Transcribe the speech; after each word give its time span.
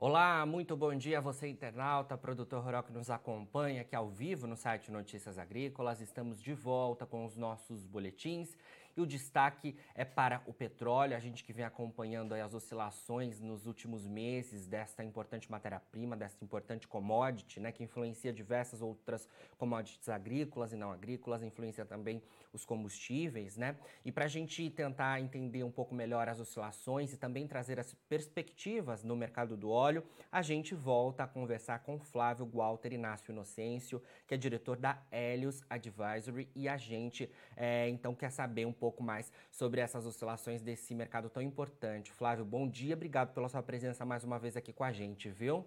Olá, 0.00 0.46
muito 0.46 0.76
bom 0.76 0.94
dia 0.94 1.18
a 1.18 1.20
você 1.20 1.48
internauta, 1.48 2.16
produtor 2.16 2.62
rural 2.62 2.84
que 2.84 2.92
nos 2.92 3.10
acompanha 3.10 3.80
aqui 3.80 3.96
ao 3.96 4.08
vivo 4.08 4.46
no 4.46 4.54
site 4.54 4.92
Notícias 4.92 5.36
Agrícolas. 5.40 6.00
Estamos 6.00 6.40
de 6.40 6.54
volta 6.54 7.04
com 7.04 7.24
os 7.24 7.36
nossos 7.36 7.84
boletins 7.84 8.56
e 8.98 9.00
o 9.00 9.06
destaque 9.06 9.76
é 9.94 10.04
para 10.04 10.42
o 10.44 10.52
petróleo, 10.52 11.16
a 11.16 11.20
gente 11.20 11.44
que 11.44 11.52
vem 11.52 11.64
acompanhando 11.64 12.34
as 12.34 12.52
oscilações 12.52 13.40
nos 13.40 13.64
últimos 13.64 14.08
meses 14.08 14.66
desta 14.66 15.04
importante 15.04 15.48
matéria-prima, 15.48 16.16
desta 16.16 16.44
importante 16.44 16.88
commodity, 16.88 17.60
né, 17.60 17.70
que 17.70 17.84
influencia 17.84 18.32
diversas 18.32 18.82
outras 18.82 19.28
commodities 19.56 20.08
agrícolas 20.08 20.72
e 20.72 20.76
não 20.76 20.90
agrícolas, 20.90 21.44
influencia 21.44 21.84
também 21.84 22.20
os 22.52 22.64
combustíveis, 22.64 23.56
né? 23.56 23.76
E 24.04 24.10
para 24.10 24.24
a 24.24 24.28
gente 24.28 24.68
tentar 24.70 25.20
entender 25.20 25.62
um 25.62 25.70
pouco 25.70 25.94
melhor 25.94 26.28
as 26.28 26.40
oscilações 26.40 27.12
e 27.12 27.16
também 27.16 27.46
trazer 27.46 27.78
as 27.78 27.94
perspectivas 28.08 29.04
no 29.04 29.14
mercado 29.14 29.56
do 29.56 29.70
óleo, 29.70 30.02
a 30.32 30.42
gente 30.42 30.74
volta 30.74 31.24
a 31.24 31.28
conversar 31.28 31.80
com 31.80 32.00
Flávio 32.00 32.46
Walter 32.46 32.92
Inácio 32.92 33.30
Inocêncio, 33.30 34.02
que 34.26 34.34
é 34.34 34.36
diretor 34.36 34.76
da 34.76 35.00
Helios 35.12 35.62
Advisory, 35.68 36.48
e 36.54 36.68
a 36.68 36.76
gente 36.76 37.30
é, 37.56 37.88
então 37.88 38.14
quer 38.14 38.30
saber 38.30 38.66
um 38.66 38.72
pouco 38.72 38.87
pouco 38.88 39.02
mais 39.02 39.30
sobre 39.50 39.82
essas 39.82 40.06
oscilações 40.06 40.62
desse 40.62 40.94
mercado 40.94 41.28
tão 41.28 41.42
importante. 41.42 42.10
Flávio, 42.10 42.42
bom 42.42 42.66
dia, 42.66 42.94
obrigado 42.94 43.34
pela 43.34 43.46
sua 43.46 43.62
presença 43.62 44.02
mais 44.02 44.24
uma 44.24 44.38
vez 44.38 44.56
aqui 44.56 44.72
com 44.72 44.82
a 44.82 44.90
gente, 44.90 45.28
viu? 45.28 45.62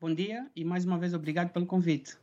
Bom 0.00 0.14
dia 0.14 0.50
e 0.56 0.64
mais 0.64 0.86
uma 0.86 0.96
vez 0.96 1.12
obrigado 1.12 1.52
pelo 1.52 1.66
convite. 1.66 2.16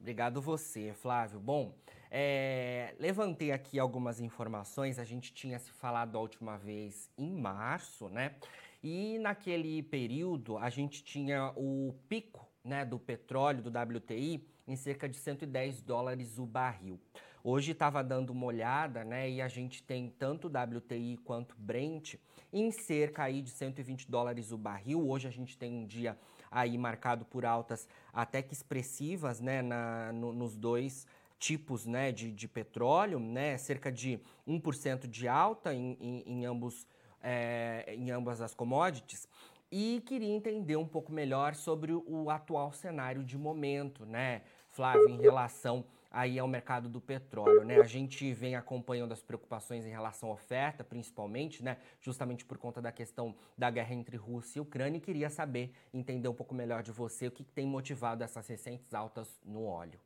Obrigado 0.00 0.42
você, 0.42 0.92
Flávio. 0.92 1.38
Bom, 1.38 1.72
é, 2.10 2.96
levantei 2.98 3.52
aqui 3.52 3.78
algumas 3.78 4.18
informações. 4.18 4.98
A 4.98 5.04
gente 5.04 5.32
tinha 5.32 5.60
se 5.60 5.70
falado 5.70 6.18
a 6.18 6.20
última 6.20 6.58
vez 6.58 7.08
em 7.16 7.30
março, 7.32 8.08
né? 8.08 8.34
E 8.82 9.20
naquele 9.20 9.84
período 9.84 10.58
a 10.58 10.68
gente 10.68 11.04
tinha 11.04 11.52
o 11.54 11.94
pico 12.08 12.44
né, 12.64 12.84
do 12.84 12.98
petróleo, 12.98 13.62
do 13.62 13.70
WTI, 13.70 14.44
em 14.66 14.74
cerca 14.74 15.08
de 15.08 15.16
110 15.16 15.80
dólares 15.80 16.38
o 16.38 16.44
barril. 16.44 16.98
Hoje 17.42 17.72
estava 17.72 18.02
dando 18.02 18.30
uma 18.30 18.46
olhada, 18.46 19.04
né, 19.04 19.30
e 19.30 19.40
a 19.40 19.48
gente 19.48 19.82
tem 19.82 20.08
tanto 20.18 20.48
WTI 20.48 21.18
quanto 21.24 21.54
Brent 21.56 22.16
em 22.52 22.70
cerca 22.70 23.24
aí 23.24 23.42
de 23.42 23.50
120 23.50 24.10
dólares 24.10 24.50
o 24.50 24.58
barril. 24.58 25.08
Hoje 25.08 25.28
a 25.28 25.30
gente 25.30 25.56
tem 25.56 25.72
um 25.72 25.86
dia 25.86 26.18
aí 26.50 26.76
marcado 26.76 27.24
por 27.24 27.44
altas 27.44 27.88
até 28.12 28.42
que 28.42 28.52
expressivas, 28.52 29.40
né, 29.40 29.62
na, 29.62 30.12
no, 30.12 30.32
nos 30.32 30.56
dois 30.56 31.06
tipos, 31.38 31.86
né, 31.86 32.10
de, 32.10 32.32
de 32.32 32.48
petróleo, 32.48 33.20
né, 33.20 33.56
cerca 33.56 33.92
de 33.92 34.20
1% 34.46 35.06
de 35.06 35.28
alta 35.28 35.72
em, 35.72 35.96
em, 36.00 36.22
em 36.26 36.44
ambos 36.44 36.86
é, 37.22 37.94
em 37.96 38.10
ambas 38.12 38.40
as 38.40 38.54
commodities 38.54 39.28
e 39.70 40.02
queria 40.06 40.32
entender 40.32 40.76
um 40.76 40.86
pouco 40.86 41.12
melhor 41.12 41.54
sobre 41.54 41.92
o 41.92 42.30
atual 42.30 42.72
cenário 42.72 43.22
de 43.22 43.36
momento, 43.36 44.06
né, 44.06 44.42
Flávio, 44.70 45.08
em 45.08 45.20
relação 45.20 45.84
aí 46.10 46.38
ao 46.38 46.48
mercado 46.48 46.88
do 46.88 47.00
petróleo, 47.00 47.64
né? 47.64 47.80
A 47.80 47.86
gente 47.86 48.32
vem 48.32 48.54
acompanhando 48.54 49.12
as 49.12 49.22
preocupações 49.22 49.84
em 49.84 49.90
relação 49.90 50.30
à 50.30 50.32
oferta, 50.32 50.82
principalmente, 50.82 51.62
né? 51.62 51.78
Justamente 52.00 52.44
por 52.44 52.58
conta 52.58 52.80
da 52.80 52.90
questão 52.90 53.34
da 53.56 53.70
guerra 53.70 53.94
entre 53.94 54.16
Rússia 54.16 54.58
e 54.58 54.62
Ucrânia 54.62 54.98
e 54.98 55.00
queria 55.00 55.28
saber, 55.28 55.72
entender 55.92 56.28
um 56.28 56.34
pouco 56.34 56.54
melhor 56.54 56.82
de 56.82 56.92
você 56.92 57.26
o 57.26 57.30
que 57.30 57.44
tem 57.44 57.66
motivado 57.66 58.24
essas 58.24 58.46
recentes 58.46 58.94
altas 58.94 59.40
no 59.44 59.64
óleo. 59.64 60.00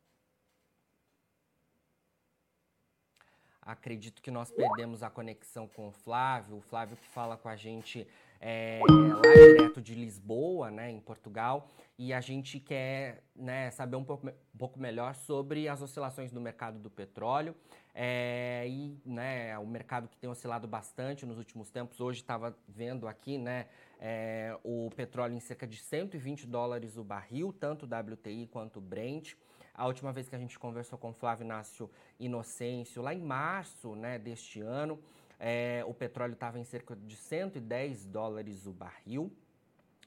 Acredito 3.65 4.21
que 4.21 4.31
nós 4.31 4.51
perdemos 4.51 5.05
a 5.05 5.11
conexão 5.11 5.69
com 5.69 5.87
o 5.87 5.93
Flávio, 5.93 6.57
o 6.57 6.61
Flávio 6.61 6.97
que 6.97 7.07
fala 7.07 7.37
com 7.37 7.49
a 7.49 7.55
gente 7.55 8.09
é, 8.43 8.81
lá 8.89 9.33
direto 9.33 9.81
de 9.81 9.95
Lisboa, 9.95 10.69
né, 10.69 10.91
em 10.91 10.99
Portugal, 10.99 11.69
e 11.97 12.13
a 12.13 12.21
gente 12.21 12.59
quer 12.59 13.23
né, 13.37 13.71
saber 13.71 13.95
um 13.95 14.03
pouco, 14.03 14.29
um 14.29 14.59
pouco 14.59 14.81
melhor 14.81 15.15
sobre 15.15 15.69
as 15.69 15.81
oscilações 15.81 16.33
do 16.33 16.41
mercado 16.41 16.81
do 16.81 16.91
petróleo 16.91 17.55
é, 17.95 18.67
e 18.67 19.01
né, 19.07 19.57
o 19.59 19.67
mercado 19.67 20.09
que 20.09 20.17
tem 20.17 20.29
oscilado 20.29 20.67
bastante 20.67 21.25
nos 21.25 21.39
últimos 21.39 21.71
tempos. 21.71 22.01
Hoje 22.01 22.21
estava 22.21 22.57
vendo 22.67 23.07
aqui 23.07 23.39
né, 23.39 23.67
é, 24.01 24.59
o 24.65 24.91
petróleo 24.97 25.35
em 25.35 25.41
cerca 25.41 25.65
de 25.65 25.77
120 25.77 26.45
dólares 26.45 26.97
o 26.97 27.05
barril, 27.05 27.53
tanto 27.53 27.87
WTI 27.87 28.49
quanto 28.49 28.81
Brent. 28.81 29.35
A 29.75 29.87
última 29.87 30.13
vez 30.13 30.29
que 30.29 30.35
a 30.35 30.39
gente 30.39 30.59
conversou 30.59 30.99
com 30.99 31.15
Flávio 31.15 31.45
Inácio 31.45 31.89
Inocêncio, 32.19 33.01
lá 33.01 33.15
em 33.15 33.23
março 33.23 33.95
né, 33.95 34.19
deste 34.19 34.61
ano, 34.61 34.99
é, 35.45 35.83
o 35.89 35.93
petróleo 35.93 36.35
estava 36.35 36.57
em 36.57 36.63
cerca 36.63 36.95
de 36.95 37.17
110 37.17 38.05
dólares 38.05 38.65
o 38.65 38.73
barril. 38.73 39.33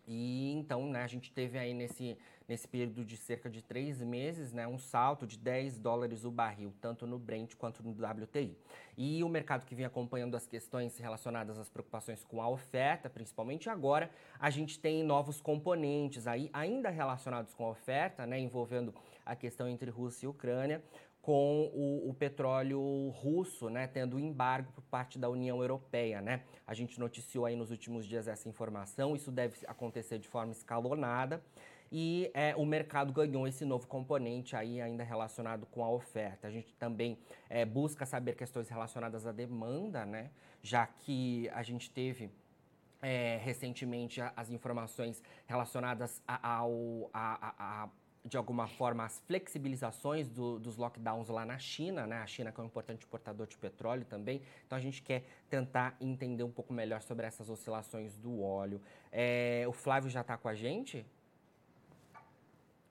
E 0.08 0.54
então, 0.54 0.88
né, 0.88 1.04
a 1.04 1.08
gente 1.08 1.30
teve 1.32 1.58
aí 1.58 1.74
nesse, 1.74 2.18
nesse 2.48 2.66
período 2.68 3.04
de 3.04 3.18
cerca 3.18 3.50
de 3.50 3.62
três 3.62 4.02
meses, 4.02 4.54
né, 4.54 4.66
um 4.66 4.78
salto 4.78 5.28
de 5.28 5.38
10 5.38 5.78
dólares 5.78 6.24
o 6.24 6.32
barril, 6.32 6.74
tanto 6.80 7.06
no 7.06 7.20
Brent 7.20 7.56
quanto 7.56 7.84
no 7.84 7.92
WTI. 7.92 8.56
E 8.98 9.24
o 9.26 9.28
mercado 9.28 9.66
que 9.66 9.76
vem 9.76 9.86
acompanhando 9.86 10.38
as 10.38 10.48
questões 10.48 10.98
relacionadas 10.98 11.58
às 11.58 11.68
preocupações 11.68 12.24
com 12.24 12.42
a 12.42 12.48
oferta, 12.48 13.10
principalmente 13.10 13.70
agora, 13.70 14.10
a 14.40 14.50
gente 14.50 14.80
tem 14.80 15.04
novos 15.04 15.42
componentes 15.42 16.28
aí, 16.28 16.50
ainda 16.54 16.90
relacionados 16.90 17.54
com 17.54 17.66
a 17.66 17.72
oferta, 17.72 18.26
né, 18.26 18.40
envolvendo 18.40 18.94
a 19.26 19.36
questão 19.36 19.68
entre 19.68 19.90
Rússia 19.90 20.28
e 20.28 20.30
Ucrânia, 20.30 20.82
com 21.26 21.72
o, 21.74 22.08
o, 22.08 22.14
petróleo 22.14 23.10
russo, 23.10 23.68
né, 23.68 23.88
tendo 23.88 24.20
embargo 24.20 24.72
por 24.74 24.84
parte 24.84 25.18
da 25.18 25.28
União 25.28 25.60
Europeia, 25.60 26.22
né? 26.22 26.44
A 26.68 26.76
gente 26.76 27.00
noticiou 27.00 27.48
aí 27.48 27.56
nos 27.56 27.72
últimos 27.72 28.06
dias 28.06 28.28
essa 28.28 28.48
informação, 28.48 29.16
isso 29.16 29.32
deve 29.32 29.58
acontecer 29.66 30.20
de 30.20 30.28
forma 30.28 30.52
escalonada 30.52 31.42
e 31.92 32.30
é, 32.32 32.56
o 32.56 32.64
mercado 32.64 33.12
ganhou 33.12 33.48
esse 33.48 33.66
novo 33.66 33.88
componente 33.88 34.56
aí 34.56 34.80
ainda 34.80 35.04
relacionado 35.04 35.66
com 35.66 35.84
a 35.84 35.90
oferta. 35.90 36.48
A 36.48 36.52
gente 36.52 36.76
também 36.76 37.18
é, 37.50 37.66
busca 37.66 38.06
saber 38.06 38.36
questões 38.36 38.70
relacionadas 38.70 39.26
à 39.26 39.32
demanda, 39.32 40.06
né? 40.06 40.30
Já 40.62 40.86
que 40.86 41.50
a 41.56 41.64
gente 41.64 41.90
teve 41.90 42.30
é, 43.02 43.40
recentemente 43.42 44.22
as 44.22 44.52
informações 44.52 45.24
relacionadas 45.48 46.22
ao, 46.28 47.10
a, 47.12 47.48
a, 47.48 47.84
a 47.84 47.90
de 48.26 48.38
alguma 48.38 48.68
forma, 48.68 49.06
as 49.06 49.20
flexibilizações 49.28 50.28
do, 50.28 50.58
dos 50.58 50.78
lockdowns 50.78 51.30
lá 51.30 51.46
na 51.46 51.60
China, 51.60 52.08
né? 52.08 52.18
A 52.18 52.26
China 52.26 52.52
que 52.52 52.60
é 52.60 52.64
um 52.64 52.66
importante 52.66 53.06
importador 53.06 53.46
de 53.46 53.56
petróleo 53.56 54.04
também. 54.04 54.42
Então 54.66 54.76
a 54.76 54.82
gente 54.82 55.04
quer 55.04 55.24
tentar 55.48 55.96
entender 56.02 56.44
um 56.44 56.52
pouco 56.52 56.74
melhor 56.74 57.04
sobre 57.04 57.28
essas 57.28 57.50
oscilações 57.50 58.18
do 58.18 58.42
óleo. 58.42 58.82
É, 59.12 59.64
o 59.68 59.72
Flávio 59.72 60.10
já 60.10 60.22
está 60.22 60.36
com 60.38 60.48
a 60.48 60.56
gente? 60.56 61.06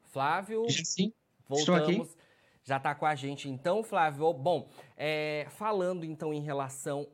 Flávio? 0.04 0.70
Sim, 0.70 1.12
voltamos. 1.48 2.16
Já 2.62 2.76
está 2.76 2.94
com 2.94 3.04
a 3.04 3.16
gente 3.16 3.48
então, 3.48 3.82
Flávio. 3.82 4.32
Bom, 4.32 4.68
é, 4.96 5.48
falando 5.50 6.04
então 6.04 6.32
em 6.32 6.40
relação 6.40 7.08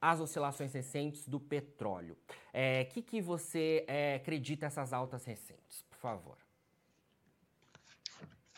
às 0.00 0.20
oscilações 0.20 0.72
recentes 0.72 1.26
do 1.26 1.40
petróleo, 1.40 2.16
o 2.28 2.34
é, 2.52 2.84
que, 2.84 3.02
que 3.02 3.20
você 3.20 3.84
é, 3.88 4.14
acredita 4.14 4.66
essas 4.66 4.92
altas 4.92 5.24
recentes, 5.24 5.82
por 5.90 5.98
favor? 5.98 6.43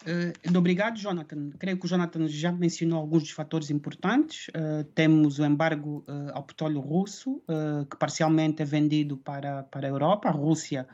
Uh, 0.06 0.56
obrigado, 0.56 0.96
Jonathan. 0.98 1.50
Creio 1.58 1.76
que 1.76 1.84
o 1.84 1.88
Jonathan 1.88 2.28
já 2.28 2.52
mencionou 2.52 3.00
alguns 3.00 3.24
dos 3.24 3.32
fatores 3.32 3.70
importantes. 3.70 4.46
Uh, 4.48 4.84
temos 4.94 5.40
o 5.40 5.44
embargo 5.44 6.04
uh, 6.06 6.30
ao 6.32 6.44
petróleo 6.44 6.78
russo, 6.78 7.42
que 7.90 7.96
parcialmente 7.96 8.62
é 8.62 8.64
vendido 8.64 9.16
para, 9.16 9.64
para 9.64 9.86
a 9.86 9.90
Europa. 9.90 10.28
A 10.28 10.32
Rússia, 10.32 10.86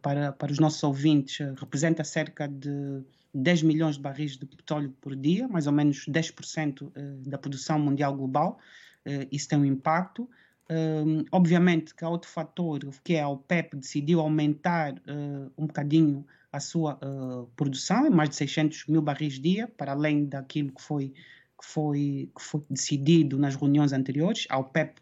para, 0.00 0.32
para 0.32 0.50
os 0.50 0.58
nossos 0.58 0.82
ouvintes, 0.82 1.38
representa 1.58 2.02
cerca 2.02 2.48
de 2.48 3.02
10 3.34 3.62
milhões 3.62 3.96
de 3.96 4.02
barris 4.02 4.36
de 4.36 4.46
petróleo 4.46 4.94
por 5.00 5.14
dia, 5.14 5.46
mais 5.48 5.66
ou 5.66 5.72
menos 5.72 6.06
10% 6.06 6.90
da 7.26 7.36
produção 7.36 7.78
mundial 7.78 8.14
global. 8.14 8.58
isso 9.30 9.48
tem 9.48 9.58
um 9.58 9.64
impacto. 9.64 10.28
obviamente 11.30 11.94
que 11.94 12.04
há 12.04 12.08
outro 12.08 12.30
fator, 12.30 12.80
que 13.04 13.14
é 13.14 13.22
a 13.22 13.28
OPEP 13.28 13.76
decidiu 13.76 14.20
aumentar 14.20 14.94
um 15.58 15.66
bocadinho 15.66 16.24
a 16.52 16.60
sua 16.60 16.98
uh, 17.02 17.46
produção, 17.56 18.06
é 18.06 18.10
mais 18.10 18.30
de 18.30 18.36
600 18.36 18.86
mil 18.86 19.02
barris 19.02 19.38
dia, 19.40 19.68
para 19.68 19.92
além 19.92 20.26
daquilo 20.26 20.72
que 20.72 20.82
foi, 20.82 21.10
que 21.10 21.64
foi, 21.64 22.30
que 22.36 22.42
foi 22.42 22.62
decidido 22.68 23.38
nas 23.38 23.54
reuniões 23.54 23.92
anteriores, 23.92 24.46
ao 24.50 24.64
PEP+, 24.64 25.00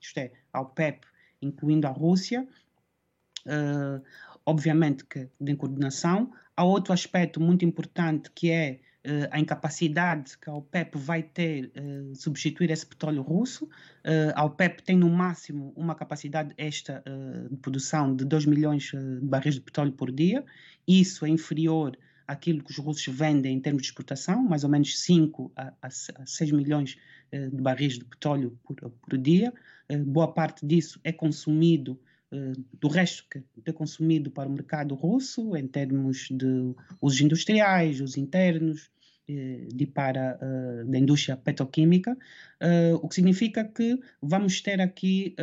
isto 0.00 0.18
é, 0.18 0.32
ao 0.52 0.66
PEP, 0.66 1.06
incluindo 1.42 1.86
a 1.86 1.90
Rússia, 1.90 2.46
uh, 3.46 4.02
obviamente 4.46 5.04
que 5.04 5.28
em 5.40 5.56
coordenação. 5.56 6.32
Há 6.56 6.64
outro 6.64 6.92
aspecto 6.92 7.40
muito 7.40 7.64
importante 7.64 8.30
que 8.30 8.50
é 8.50 8.80
uh, 9.06 9.28
a 9.30 9.38
incapacidade 9.38 10.36
que 10.38 10.48
a 10.48 10.54
OPEP 10.54 10.96
vai 10.98 11.22
ter 11.22 11.72
uh, 11.76 12.14
substituir 12.14 12.70
esse 12.70 12.86
petróleo 12.86 13.22
russo. 13.22 13.64
Uh, 13.64 14.32
a 14.34 14.44
OPEP 14.44 14.82
tem 14.82 14.96
no 14.96 15.08
máximo 15.08 15.72
uma 15.76 15.94
capacidade 15.94 16.54
extra 16.56 17.02
de 17.50 17.56
produção 17.56 18.14
de 18.14 18.24
2 18.24 18.46
milhões 18.46 18.90
de 18.92 19.26
barris 19.26 19.54
de 19.54 19.60
petróleo 19.60 19.92
por 19.92 20.10
dia. 20.10 20.44
Isso 20.86 21.24
é 21.24 21.28
inferior 21.28 21.96
àquilo 22.26 22.62
que 22.62 22.70
os 22.70 22.78
russos 22.78 23.14
vendem 23.14 23.56
em 23.56 23.60
termos 23.60 23.82
de 23.82 23.88
exportação, 23.88 24.42
mais 24.42 24.64
ou 24.64 24.70
menos 24.70 24.98
5 25.00 25.52
a, 25.56 25.72
a 25.82 25.90
6 25.90 26.52
milhões 26.52 26.96
de 27.32 27.62
barris 27.62 27.94
de 27.94 28.04
petróleo 28.04 28.58
por, 28.64 28.76
por 28.76 29.18
dia. 29.18 29.52
boa 30.06 30.32
parte 30.32 30.66
disso 30.66 31.00
é 31.04 31.12
consumido 31.12 31.98
do 32.80 32.88
resto 32.88 33.24
que 33.30 33.42
é 33.64 33.72
consumido 33.72 34.30
para 34.30 34.48
o 34.48 34.52
mercado 34.52 34.94
russo, 34.94 35.56
em 35.56 35.66
termos 35.66 36.28
de 36.30 36.74
usos 37.00 37.20
industriais, 37.20 38.00
os 38.00 38.16
internos, 38.16 38.90
de 39.72 39.86
para 39.86 40.38
uh, 40.40 40.90
da 40.90 40.98
indústria 40.98 41.36
petroquímica, 41.36 42.16
o 43.00 43.08
que 43.08 43.14
significa 43.14 43.64
que 43.64 43.98
vamos 44.20 44.60
ter 44.60 44.80
aqui, 44.82 45.34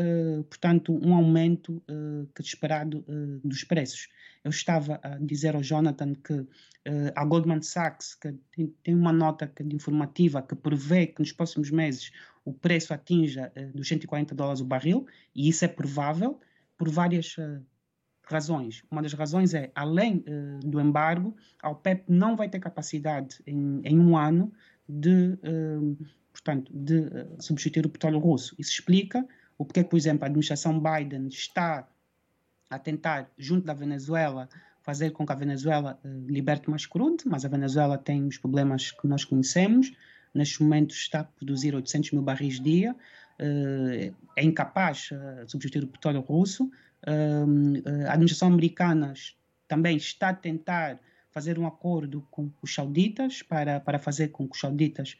portanto, 0.49 0.99
um 1.03 1.15
aumento 1.15 1.81
que 2.35 2.41
é 2.41 2.45
esperado 2.45 3.03
dos 3.43 3.63
preços. 3.63 4.07
Eu 4.43 4.51
estava 4.51 4.99
a 5.01 5.17
dizer 5.17 5.55
ao 5.55 5.63
Jonathan 5.63 6.13
que 6.13 6.45
a 7.15 7.25
Goldman 7.25 7.63
Sachs 7.63 8.13
que 8.13 8.31
tem, 8.55 8.67
tem, 8.83 8.93
uma 8.93 9.11
nota 9.11 9.51
de 9.59 9.75
informativa 9.75 10.43
que 10.43 10.55
prevê 10.55 11.07
que 11.07 11.21
nos 11.21 11.31
próximos 11.31 11.71
meses 11.71 12.11
o 12.45 12.53
preço 12.53 12.93
atinja 12.93 13.51
dos 13.73 13.87
140 13.87 14.35
dólares 14.35 14.61
o 14.61 14.65
barril, 14.65 15.07
e 15.35 15.49
isso 15.49 15.65
é 15.65 15.67
provável 15.67 16.39
por 16.77 16.89
várias 16.89 17.35
razões. 18.29 18.83
Uma 18.91 19.01
das 19.01 19.13
razões 19.13 19.53
é, 19.53 19.71
além 19.73 20.17
uh, 20.27 20.59
do 20.67 20.79
embargo, 20.79 21.35
a 21.61 21.69
OPEP 21.69 22.03
não 22.07 22.35
vai 22.35 22.49
ter 22.49 22.59
capacidade 22.59 23.41
em, 23.47 23.81
em 23.83 23.99
um 23.99 24.17
ano 24.17 24.51
de, 24.87 25.37
uh, 25.43 25.97
portanto, 26.31 26.71
de 26.73 26.99
uh, 26.99 27.35
substituir 27.39 27.85
o 27.85 27.89
petróleo 27.89 28.19
russo. 28.19 28.55
Isso 28.59 28.71
explica 28.71 29.25
o 29.57 29.65
porquê, 29.65 29.83
por 29.83 29.97
exemplo, 29.97 30.23
a 30.25 30.27
administração 30.27 30.79
Biden 30.79 31.27
está 31.27 31.87
a 32.69 32.77
tentar, 32.77 33.31
junto 33.37 33.65
da 33.65 33.73
Venezuela, 33.73 34.49
fazer 34.81 35.11
com 35.11 35.25
que 35.25 35.31
a 35.31 35.35
Venezuela 35.35 35.99
liberte 36.03 36.69
mais 36.69 36.85
crudo, 36.85 37.23
mas 37.25 37.43
a 37.43 37.49
Venezuela 37.49 37.97
tem 37.97 38.25
os 38.25 38.37
problemas 38.37 38.91
que 38.91 39.07
nós 39.07 39.25
conhecemos. 39.25 39.91
Neste 40.33 40.61
momento 40.61 40.91
está 40.91 41.21
a 41.21 41.23
produzir 41.23 41.73
800 41.73 42.11
mil 42.11 42.21
barris 42.21 42.59
dia, 42.59 42.95
é 43.39 44.43
incapaz 44.43 45.09
de 45.45 45.51
substituir 45.51 45.83
o 45.83 45.87
petróleo 45.87 46.21
russo, 46.21 46.71
a 47.05 48.13
administração 48.13 48.47
americana 48.49 49.13
também 49.67 49.97
está 49.97 50.29
a 50.29 50.33
tentar 50.33 50.99
fazer 51.29 51.59
um 51.59 51.67
acordo 51.67 52.25
com 52.31 52.51
os 52.63 52.73
sauditas 52.73 53.43
para, 53.43 53.79
para 53.79 53.99
fazer 53.99 54.29
com 54.29 54.47
que 54.47 54.55
os 54.55 54.59
sauditas 54.59 55.15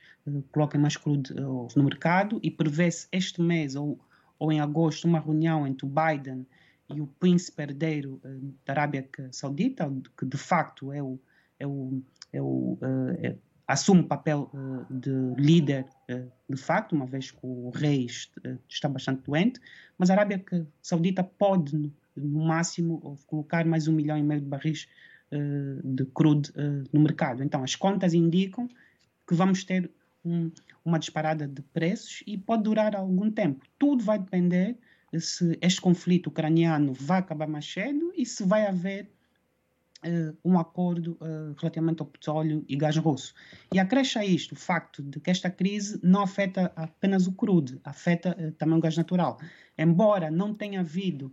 coloquem 0.52 0.82
mais 0.82 0.98
crudo 0.98 1.32
no 1.76 1.84
mercado 1.84 2.40
e 2.42 2.50
prevê-se 2.50 3.08
este 3.12 3.40
mês 3.40 3.76
ou, 3.76 4.00
ou 4.40 4.52
em 4.52 4.60
agosto 4.60 5.06
uma 5.06 5.20
reunião 5.20 5.68
entre 5.68 5.86
o 5.86 5.90
Biden 5.90 6.48
e 6.90 7.02
o 7.02 7.06
príncipe 7.06 7.62
herdeiro 7.62 8.20
da 8.66 8.74
Arábia 8.74 9.08
Saudita, 9.32 9.92
que 10.18 10.26
de 10.26 10.38
facto 10.38 10.92
é 10.92 11.04
o, 11.04 11.20
é 11.60 11.68
o, 11.68 12.02
é 12.34 12.42
o, 12.42 12.78
é, 13.22 13.36
assume 13.68 14.02
o 14.02 14.08
papel 14.08 14.50
uh, 14.54 14.86
de 14.94 15.12
líder 15.38 15.86
uh, 16.10 16.32
de 16.50 16.58
facto, 16.58 16.96
uma 16.96 17.06
vez 17.06 17.32
que 17.32 17.40
o 17.44 17.70
rei 17.70 18.06
uh, 18.06 18.58
está 18.70 18.88
bastante 18.88 19.24
doente, 19.24 19.60
mas 19.98 20.10
a 20.10 20.14
Arábia 20.14 20.44
Saudita 20.82 21.24
pode, 21.24 21.92
no, 22.16 22.46
máximo, 22.46 23.20
colocar 23.28 23.66
mais 23.66 23.88
um 23.88 23.94
milhão 23.94 24.18
e 24.18 24.24
meio 24.24 24.42
de 24.42 24.48
barris 24.48 24.88
de 25.84 26.06
crudo 26.06 26.50
no 26.94 27.02
mercado. 27.02 27.44
Então, 27.44 27.62
as 27.62 27.76
contas 27.76 28.14
indicam 28.14 28.70
que 29.28 29.36
vamos 29.36 29.66
ter 29.66 29.92
um, 30.24 30.50
uma 30.86 30.98
disparada 30.98 31.46
de 31.46 31.62
preços 31.62 32.24
e 32.26 32.38
pode 32.38 32.64
durar 32.64 32.96
algum 32.96 33.30
tempo. 33.30 33.66
Tudo 33.78 34.06
vai 34.06 34.20
depender 34.20 34.78
se 35.20 35.58
este 35.62 35.82
conflito 35.82 36.28
ucraniano 36.28 36.94
vai 36.94 37.20
acabar 37.20 37.48
mais 37.48 37.66
cedo 37.66 38.14
e 38.16 38.26
se 38.26 38.44
vai 38.44 38.66
haver 38.66 39.12
um 40.44 40.60
acordo 40.60 41.18
uh, 41.22 41.56
relativamente 41.58 42.02
ao 42.02 42.08
petróleo 42.08 42.64
e 42.68 42.76
gás 42.76 42.98
russo. 42.98 43.34
E 43.74 43.80
acresce 43.80 44.20
a 44.20 44.26
isto 44.26 44.54
o 44.54 44.56
facto 44.56 45.02
de 45.02 45.20
que 45.20 45.30
esta 45.30 45.50
crise 45.50 46.00
não 46.04 46.22
afeta 46.22 46.72
apenas 46.76 47.28
o 47.28 47.32
crudo, 47.32 47.80
afeta 47.84 48.36
uh, 48.40 48.52
também 48.54 48.78
o 48.78 48.82
gás 48.82 48.96
natural. 48.96 49.40
Embora 49.78 50.30
não 50.32 50.54
tenha 50.54 50.82
havido 50.82 51.32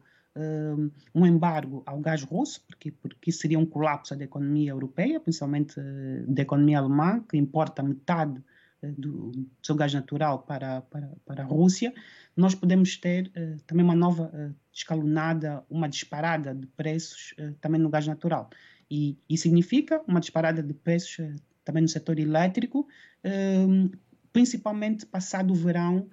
um 1.14 1.24
embargo 1.24 1.80
ao 1.86 2.00
gás 2.00 2.24
russo, 2.24 2.60
porque, 2.66 2.90
porque 2.90 3.30
seria 3.30 3.56
um 3.56 3.64
colapso 3.64 4.16
da 4.16 4.24
economia 4.24 4.72
europeia, 4.72 5.20
principalmente 5.20 5.80
da 6.26 6.42
economia 6.42 6.80
alemã, 6.80 7.20
que 7.20 7.36
importa 7.36 7.84
metade 7.84 8.42
do, 8.92 9.32
seu 9.62 9.74
gás 9.74 9.92
natural 9.92 10.40
para, 10.40 10.82
para, 10.82 11.12
para 11.24 11.42
a 11.42 11.46
Rússia, 11.46 11.92
nós 12.36 12.54
podemos 12.54 12.96
ter 12.96 13.28
uh, 13.28 13.60
também 13.66 13.84
uma 13.84 13.94
nova 13.94 14.30
uh, 14.34 14.54
escalonada, 14.72 15.64
uma 15.70 15.88
disparada 15.88 16.54
de 16.54 16.66
preços 16.66 17.34
uh, 17.38 17.54
também 17.60 17.80
no 17.80 17.88
gás 17.88 18.06
natural. 18.06 18.50
E 18.90 19.16
isso 19.28 19.44
significa 19.44 20.02
uma 20.06 20.20
disparada 20.20 20.62
de 20.62 20.74
preços 20.74 21.16
também 21.64 21.82
no 21.82 21.88
setor 21.88 22.18
elétrico, 22.18 22.86
principalmente 24.30 25.06
passado 25.06 25.52
o 25.52 25.54
verão, 25.54 26.06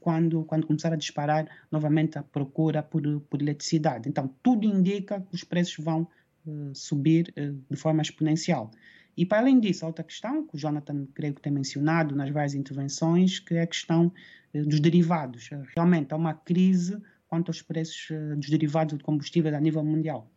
quando, 0.00 0.44
quando 0.44 0.66
começar 0.66 0.92
a 0.92 0.96
disparar 0.96 1.46
novamente 1.70 2.18
a 2.18 2.22
procura 2.24 2.82
por, 2.82 3.02
por 3.30 3.40
eletricidade. 3.40 4.08
Então, 4.08 4.28
tudo 4.42 4.66
indica 4.66 5.20
que 5.20 5.36
os 5.36 5.44
preços 5.44 5.82
vão 5.82 6.08
subir 6.74 7.32
de 7.70 7.76
forma 7.76 8.02
exponencial. 8.02 8.72
E 9.16 9.26
para 9.26 9.38
além 9.38 9.60
disso, 9.60 9.84
outra 9.84 10.04
questão 10.04 10.46
que 10.46 10.56
o 10.56 10.58
Jonathan 10.58 11.06
creio 11.14 11.34
que 11.34 11.40
tem 11.40 11.52
mencionado 11.52 12.14
nas 12.14 12.30
várias 12.30 12.54
intervenções, 12.54 13.38
que 13.38 13.54
é 13.54 13.62
a 13.62 13.66
questão 13.66 14.12
eh, 14.54 14.62
dos 14.62 14.80
derivados. 14.80 15.50
Realmente 15.74 16.12
há 16.12 16.16
uma 16.16 16.34
crise 16.34 17.00
quanto 17.28 17.48
aos 17.48 17.62
preços 17.62 18.08
eh, 18.10 18.34
dos 18.36 18.48
derivados 18.48 18.96
de 18.96 19.04
combustível 19.04 19.54
a 19.54 19.60
nível 19.60 19.84
mundial. 19.84 20.28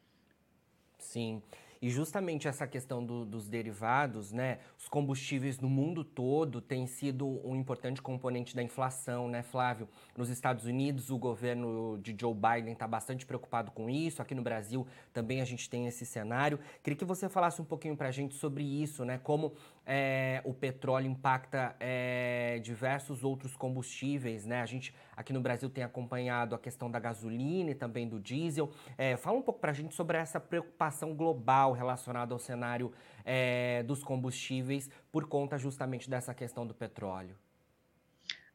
Sim. 0.99 1.41
E 1.83 1.89
justamente 1.89 2.47
essa 2.47 2.65
questão 2.65 3.05
do, 3.05 3.25
dos 3.25 3.49
derivados, 3.49 4.31
né? 4.31 4.59
Os 4.79 4.87
combustíveis 4.87 5.59
no 5.59 5.69
mundo 5.69 6.01
todo 6.01 6.61
têm 6.61 6.87
sido 6.87 7.45
um 7.45 7.57
importante 7.57 8.01
componente 8.01 8.55
da 8.55 8.63
inflação, 8.63 9.27
né, 9.27 9.43
Flávio? 9.43 9.89
Nos 10.15 10.29
Estados 10.29 10.63
Unidos, 10.63 11.09
o 11.09 11.17
governo 11.17 11.99
de 12.01 12.15
Joe 12.17 12.33
Biden 12.33 12.71
está 12.71 12.87
bastante 12.87 13.25
preocupado 13.25 13.69
com 13.69 13.89
isso. 13.89 14.21
Aqui 14.21 14.33
no 14.33 14.41
Brasil 14.41 14.87
também 15.11 15.41
a 15.41 15.45
gente 15.45 15.69
tem 15.69 15.85
esse 15.85 16.05
cenário. 16.05 16.57
Queria 16.81 16.95
que 16.95 17.03
você 17.03 17.27
falasse 17.27 17.61
um 17.61 17.65
pouquinho 17.65 17.97
para 17.97 18.07
a 18.07 18.11
gente 18.11 18.33
sobre 18.35 18.63
isso, 18.63 19.03
né? 19.03 19.19
Como 19.21 19.51
é, 19.85 20.41
o 20.43 20.53
petróleo 20.53 21.07
impacta 21.07 21.75
é, 21.79 22.59
diversos 22.63 23.23
outros 23.23 23.55
combustíveis, 23.55 24.45
né? 24.45 24.61
A 24.61 24.65
gente 24.65 24.93
aqui 25.15 25.33
no 25.33 25.41
Brasil 25.41 25.69
tem 25.69 25.83
acompanhado 25.83 26.55
a 26.55 26.59
questão 26.59 26.89
da 26.89 26.99
gasolina 26.99 27.71
e 27.71 27.75
também 27.75 28.07
do 28.07 28.19
diesel. 28.19 28.71
É, 28.97 29.17
fala 29.17 29.37
um 29.37 29.41
pouco 29.41 29.59
para 29.59 29.71
a 29.71 29.73
gente 29.73 29.93
sobre 29.93 30.17
essa 30.17 30.39
preocupação 30.39 31.15
global 31.15 31.73
relacionada 31.73 32.33
ao 32.33 32.39
cenário 32.39 32.91
é, 33.25 33.83
dos 33.83 34.03
combustíveis 34.03 34.89
por 35.11 35.27
conta 35.27 35.57
justamente 35.57 36.09
dessa 36.09 36.33
questão 36.33 36.65
do 36.65 36.73
petróleo. 36.73 37.35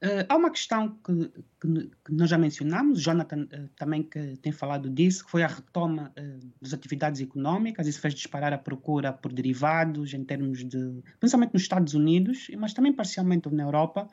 Uh, 0.00 0.22
há 0.28 0.36
uma 0.36 0.50
questão 0.50 0.96
que, 1.04 1.28
que, 1.60 1.90
que, 2.04 2.12
nós 2.12 2.30
já 2.30 2.38
mencionamos, 2.38 3.00
Jonathan 3.02 3.42
uh, 3.42 3.68
também 3.76 4.04
que 4.04 4.36
tem 4.36 4.52
falado 4.52 4.88
disso, 4.88 5.24
que 5.24 5.30
foi 5.32 5.42
a 5.42 5.48
retoma 5.48 6.12
uh, 6.16 6.52
das 6.62 6.72
atividades 6.72 7.20
econômicas, 7.20 7.88
isso 7.88 8.00
fez 8.00 8.14
disparar 8.14 8.52
a 8.52 8.58
procura 8.58 9.12
por 9.12 9.32
derivados 9.32 10.14
em 10.14 10.22
termos 10.24 10.64
de, 10.64 11.02
principalmente 11.18 11.52
nos 11.52 11.62
Estados 11.62 11.94
Unidos, 11.94 12.48
mas 12.56 12.72
também 12.72 12.92
parcialmente 12.92 13.52
na 13.52 13.64
Europa 13.64 14.06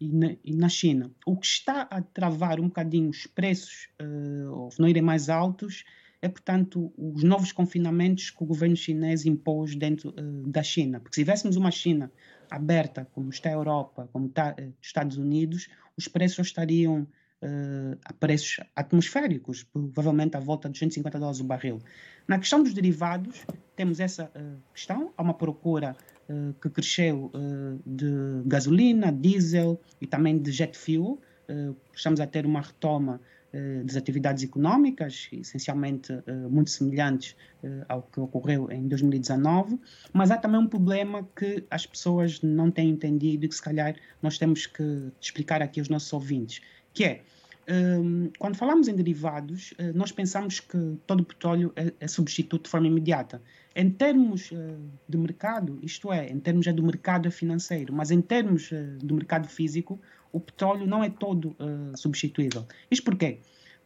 e 0.00 0.08
na, 0.08 0.34
e 0.42 0.54
na 0.54 0.70
China. 0.70 1.10
O 1.26 1.36
que 1.36 1.46
está 1.46 1.82
a 1.82 2.00
travar 2.00 2.58
um 2.58 2.68
bocadinho 2.68 3.10
os 3.10 3.26
preços, 3.26 3.90
ou 4.50 4.70
não 4.78 4.88
irem 4.88 5.02
mais 5.02 5.28
altos, 5.28 5.84
é, 6.22 6.28
portanto, 6.28 6.92
os 6.96 7.22
novos 7.22 7.52
confinamentos 7.52 8.30
que 8.30 8.42
o 8.42 8.46
governo 8.46 8.74
chinês 8.74 9.26
impôs 9.26 9.76
dentro 9.76 10.12
da 10.46 10.62
China. 10.62 10.98
Porque 10.98 11.14
se 11.14 11.20
tivéssemos 11.20 11.56
uma 11.56 11.70
China 11.70 12.10
aberta, 12.50 13.06
como 13.12 13.30
está 13.30 13.50
a 13.50 13.52
Europa, 13.52 14.08
como 14.12 14.26
está 14.26 14.54
os 14.58 14.64
eh, 14.64 14.72
Estados 14.80 15.16
Unidos, 15.16 15.68
os 15.96 16.08
preços 16.08 16.48
estariam 16.48 17.02
uh, 17.42 17.98
a 18.04 18.12
preços 18.12 18.60
atmosféricos, 18.74 19.64
provavelmente 19.64 20.36
à 20.36 20.40
volta 20.40 20.68
de 20.68 20.78
150 20.78 21.18
dólares 21.18 21.40
o 21.40 21.44
barril. 21.44 21.80
Na 22.28 22.38
questão 22.38 22.62
dos 22.62 22.74
derivados, 22.74 23.44
temos 23.74 24.00
essa 24.00 24.24
uh, 24.24 24.62
questão, 24.72 25.12
há 25.16 25.22
uma 25.22 25.34
procura 25.34 25.96
uh, 26.28 26.52
que 26.54 26.68
cresceu 26.70 27.30
de 27.84 28.42
gasolina, 28.46 29.12
diesel 29.12 29.80
e 30.00 30.06
também 30.06 30.38
de 30.38 30.50
jet 30.50 30.76
fuel, 30.76 31.20
estamos 31.94 32.20
a 32.20 32.26
ter 32.26 32.44
uma 32.44 32.60
retoma 32.60 33.20
das 33.84 33.96
atividades 33.96 34.44
económicas, 34.44 35.28
essencialmente 35.32 36.12
eh, 36.26 36.32
muito 36.48 36.70
semelhantes 36.70 37.36
eh, 37.62 37.84
ao 37.88 38.02
que 38.02 38.20
ocorreu 38.20 38.70
em 38.70 38.86
2019, 38.88 39.78
mas 40.12 40.30
há 40.30 40.36
também 40.36 40.60
um 40.60 40.66
problema 40.66 41.28
que 41.34 41.64
as 41.70 41.86
pessoas 41.86 42.40
não 42.42 42.70
têm 42.70 42.90
entendido 42.90 43.44
e 43.44 43.48
que 43.48 43.54
se 43.54 43.62
calhar 43.62 43.96
nós 44.22 44.38
temos 44.38 44.66
que 44.66 45.10
explicar 45.20 45.62
aqui 45.62 45.80
aos 45.80 45.88
nossos 45.88 46.12
ouvintes, 46.12 46.60
que 46.92 47.04
é, 47.04 47.22
quando 48.38 48.54
falamos 48.54 48.86
em 48.86 48.94
derivados, 48.94 49.74
nós 49.92 50.12
pensamos 50.12 50.60
que 50.60 50.96
todo 51.04 51.22
o 51.22 51.24
petróleo 51.24 51.72
é, 51.74 51.92
é 51.98 52.06
substituto 52.06 52.64
de 52.64 52.70
forma 52.70 52.86
imediata. 52.86 53.42
Em 53.74 53.90
termos 53.90 54.52
de 55.08 55.18
mercado, 55.18 55.76
isto 55.82 56.12
é, 56.12 56.30
em 56.30 56.38
termos 56.38 56.64
do 56.72 56.82
mercado 56.84 57.28
financeiro, 57.28 57.92
mas 57.92 58.12
em 58.12 58.22
termos 58.22 58.70
do 59.02 59.16
mercado 59.16 59.48
físico, 59.48 60.00
o 60.32 60.40
petróleo 60.40 60.86
não 60.86 61.02
é 61.02 61.10
todo 61.10 61.50
uh, 61.50 61.96
substituível. 61.96 62.66
Isto 62.90 63.04
porquê? 63.04 63.40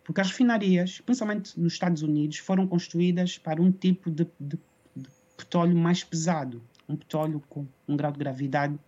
Porque 0.05 0.21
as 0.21 0.29
refinarias, 0.29 1.01
principalmente 1.01 1.59
nos 1.59 1.73
Estados 1.73 2.03
Unidos, 2.03 2.39
foram 2.39 2.67
construídas 2.67 3.39
para 3.39 3.63
um 3.63 3.71
tipo 3.71 4.11
de, 4.11 4.27
de, 4.39 4.59
de 4.97 5.09
petróleo 5.37 5.77
mais 5.77 6.03
pesado, 6.03 6.63
um 6.89 6.97
petróleo 6.97 7.43
com 7.49 7.67
um 7.87 7.97
grau 7.97 8.13
de 8.13 8.19
gravidade 8.19 8.79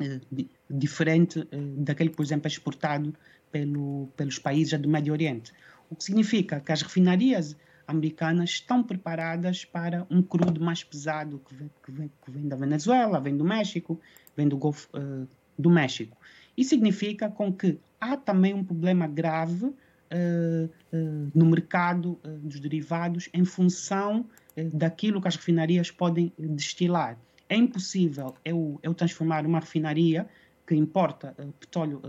uh, 0.00 0.46
diferente 0.70 1.40
uh, 1.40 1.46
daquele, 1.78 2.10
por 2.10 2.22
exemplo, 2.22 2.46
exportado 2.46 3.14
pelo, 3.50 4.08
pelos 4.16 4.38
países 4.38 4.78
do 4.78 4.88
Médio 4.88 5.12
Oriente. 5.12 5.52
o 5.90 5.96
que 5.96 6.04
significa 6.04 6.60
que 6.60 6.72
as 6.72 6.82
refinarias 6.82 7.56
americanas 7.86 8.50
estão 8.50 8.82
preparadas 8.82 9.64
para 9.64 10.06
um 10.10 10.20
crudo 10.20 10.60
mais 10.60 10.82
pesado 10.82 11.40
que 11.48 11.54
vem, 11.54 11.70
que 11.84 11.92
vem, 11.92 12.10
que 12.24 12.30
vem 12.30 12.48
da 12.48 12.56
Venezuela, 12.56 13.20
vem 13.20 13.36
do 13.36 13.44
México, 13.44 14.00
vem 14.36 14.48
do 14.48 14.56
Golfo 14.56 14.88
uh, 14.96 15.26
do 15.58 15.70
México. 15.70 16.16
Isso 16.56 16.70
significa 16.70 17.28
com 17.28 17.52
que 17.52 17.78
há 18.00 18.16
também 18.16 18.54
um 18.54 18.64
problema 18.64 19.06
grave 19.06 19.66
uh, 19.66 19.74
uh, 20.92 21.30
no 21.34 21.46
mercado 21.46 22.18
dos 22.42 22.60
derivados 22.60 23.28
em 23.32 23.44
função 23.44 24.26
daquilo 24.72 25.20
que 25.20 25.28
as 25.28 25.36
refinarias 25.36 25.90
podem 25.90 26.32
destilar. 26.38 27.18
É 27.46 27.56
impossível 27.56 28.34
eu, 28.42 28.80
eu 28.82 28.94
transformar 28.94 29.44
uma 29.44 29.60
refinaria 29.60 30.26
que 30.66 30.74
importa 30.74 31.36
petróleo 31.60 32.00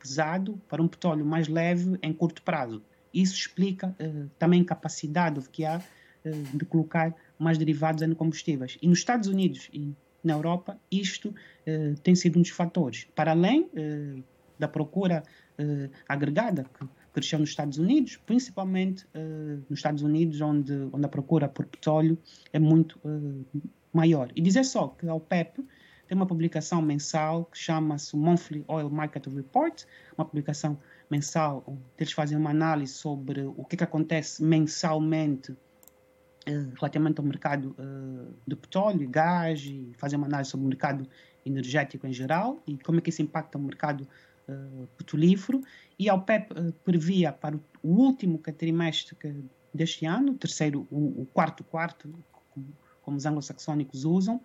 pesado 0.00 0.60
para 0.68 0.82
um 0.82 0.88
petróleo 0.88 1.24
mais 1.24 1.46
leve 1.46 1.96
em 2.02 2.12
curto 2.12 2.42
prazo 2.42 2.82
isso 3.12 3.34
explica 3.34 3.94
uh, 4.00 4.30
também 4.38 4.62
a 4.62 4.64
capacidade 4.64 5.46
que 5.50 5.64
há 5.64 5.78
uh, 5.78 6.56
de 6.56 6.64
colocar 6.64 7.14
mais 7.38 7.58
derivados 7.58 8.02
em 8.02 8.14
combustíveis. 8.14 8.78
E 8.80 8.88
nos 8.88 8.98
Estados 8.98 9.28
Unidos 9.28 9.68
e 9.72 9.94
na 10.22 10.34
Europa, 10.34 10.78
isto 10.90 11.28
uh, 11.28 12.00
tem 12.02 12.14
sido 12.14 12.38
um 12.38 12.42
dos 12.42 12.50
fatores. 12.50 13.06
Para 13.14 13.32
além 13.32 13.68
da 14.58 14.68
procura 14.68 15.22
agregada 16.08 16.64
que 16.78 16.86
cresceu 17.12 17.38
nos 17.38 17.50
Estados 17.50 17.78
Unidos, 17.78 18.16
principalmente 18.16 19.06
nos 19.68 19.78
Estados 19.78 20.02
Unidos, 20.02 20.40
onde, 20.40 20.72
onde 20.92 21.04
a 21.04 21.08
procura 21.08 21.48
por 21.48 21.66
petróleo 21.66 22.16
é 22.52 22.58
muito 22.58 23.00
maior. 23.92 24.30
E 24.34 24.40
dizer 24.40 24.64
só 24.64 24.88
que 24.88 25.08
a 25.08 25.14
OPEP 25.14 25.64
tem 26.06 26.16
uma 26.16 26.26
publicação 26.26 26.82
mensal 26.82 27.46
que 27.46 27.58
chama-se 27.58 28.14
Monthly 28.16 28.64
Oil 28.68 28.90
Market 28.90 29.26
Report, 29.28 29.84
uma 30.16 30.24
publicação 30.24 30.78
mensal, 31.10 31.64
eles 31.98 32.12
fazem 32.12 32.36
uma 32.36 32.50
análise 32.50 32.92
sobre 32.92 33.42
o 33.42 33.64
que, 33.64 33.76
que 33.76 33.84
acontece 33.84 34.42
mensalmente 34.42 35.56
relativamente 36.50 37.20
ao 37.20 37.24
mercado 37.24 37.74
uh, 37.78 38.34
do 38.46 38.56
petróleo 38.56 39.08
gás, 39.08 39.62
e 39.64 39.92
fazem 39.96 40.18
uma 40.18 40.26
análise 40.26 40.50
sobre 40.50 40.66
o 40.66 40.68
mercado 40.68 41.08
energético 41.44 42.06
em 42.06 42.12
geral 42.12 42.62
e 42.66 42.76
como 42.78 42.98
é 42.98 43.00
que 43.00 43.10
isso 43.10 43.22
impacta 43.22 43.58
o 43.58 43.62
mercado 43.62 44.06
uh, 44.48 44.86
petrolífero. 44.96 45.60
E 45.98 46.08
a 46.08 46.14
OPEP 46.14 46.72
previa 46.84 47.32
para 47.32 47.56
o, 47.56 47.88
último 47.88 48.38
trimestre 48.38 49.16
deste 49.72 50.04
ano, 50.04 50.34
terceiro, 50.34 50.86
o, 50.90 51.26
quarto 51.32 51.62
quarto, 51.62 52.12
como, 53.02 53.16
os 53.16 53.24
anglo-saxónicos 53.24 54.04
usam, 54.04 54.40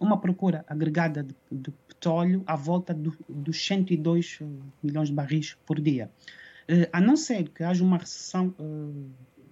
uma 0.00 0.18
procura 0.18 0.64
agregada 0.66 1.22
de, 1.22 1.34
de 1.52 1.70
petróleo 1.88 2.42
à 2.46 2.56
volta 2.56 2.94
do, 2.94 3.14
dos 3.28 3.64
102 3.66 4.38
eh, 4.40 4.44
milhões 4.82 5.08
de 5.08 5.14
barris 5.14 5.56
por 5.66 5.78
dia. 5.80 6.10
A 6.92 7.00
não 7.00 7.16
ser 7.16 7.50
que 7.50 7.62
haja 7.62 7.84
uma 7.84 7.98
recessão 7.98 8.54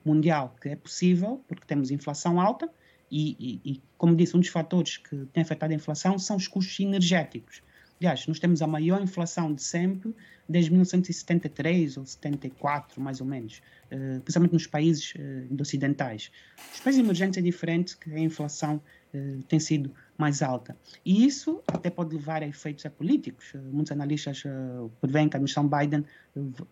mundial, 0.05 0.55
que 0.61 0.69
é 0.69 0.77
possível, 0.77 1.43
porque 1.49 1.65
temos 1.67 1.91
inflação 1.91 2.41
alta, 2.41 2.71
e, 3.11 3.37
e, 3.39 3.73
e, 3.73 3.83
como 3.97 4.17
disse, 4.17 4.37
um 4.37 4.41
dos 4.41 4.49
fatores 4.49 4.97
que 4.97 5.17
tem 5.33 5.43
afetado 5.43 5.73
a 5.73 5.77
inflação 5.77 6.19
são 6.19 6.37
os 6.37 6.49
custos 6.49 6.81
energéticos. 6.81 7.63
Aliás, 8.01 8.27
nós 8.27 8.39
temos 8.39 8.61
a 8.61 8.67
maior 8.67 9.01
inflação 9.01 9.55
de 9.55 9.63
sempre 9.63 10.15
desde 10.49 10.71
1973 10.71 11.97
ou 11.97 12.05
74, 12.05 13.01
mais 13.01 13.21
ou 13.21 13.27
menos, 13.27 13.63
uh, 13.87 14.21
principalmente 14.21 14.53
nos 14.53 14.67
países 14.67 15.15
uh, 15.15 15.63
ocidentais. 15.63 16.31
Os 16.75 16.81
países 16.81 17.01
emergentes 17.01 17.39
é 17.39 17.41
diferente, 17.41 17.97
que 17.97 18.13
a 18.13 18.19
inflação 18.19 18.83
uh, 19.15 19.43
tem 19.45 19.61
sido 19.61 19.91
mais 20.19 20.43
alta. 20.43 20.77
E 21.05 21.25
isso 21.25 21.63
até 21.67 21.89
pode 21.89 22.15
levar 22.15 22.43
a 22.43 22.47
efeitos 22.47 22.85
políticos. 22.99 23.53
Muitos 23.73 23.93
analistas 23.93 24.43
uh, 24.45 24.91
prevêem 25.01 25.29
que 25.29 25.37
a 25.37 25.39
administração 25.39 25.69
Biden 25.69 26.05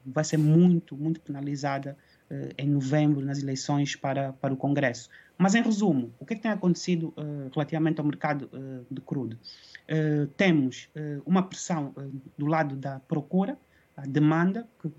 vai 0.05 0.25
ser 0.25 0.39
muito, 0.39 0.97
muito 0.97 1.21
penalizada 1.21 1.97
em 2.57 2.69
novembro 2.69 3.25
nas 3.25 3.43
eleições 3.43 3.95
para, 3.95 4.33
para 4.33 4.55
o 4.55 4.57
Congresso. 4.57 5.09
Mas, 5.37 5.55
em 5.55 5.63
resumo, 5.63 6.13
o 6.19 6.27
que, 6.27 6.35
é 6.35 6.37
que 6.37 6.43
tem 6.43 6.51
acontecido 6.51 7.13
relativamente 7.53 8.01
ao 8.01 8.07
mercado 8.07 8.49
de 8.91 9.01
crudo? 9.01 9.39
Uh, 9.83 10.27
temos 10.37 10.89
uh, 10.97 11.23
uma 11.27 11.43
pressão 11.43 11.93
uh, 11.97 12.23
do 12.39 12.47
lado 12.47 12.77
da 12.77 13.01
procura, 13.01 13.59
a 13.97 14.03
demanda, 14.03 14.67
que, 14.81 14.89
que, 14.89 14.95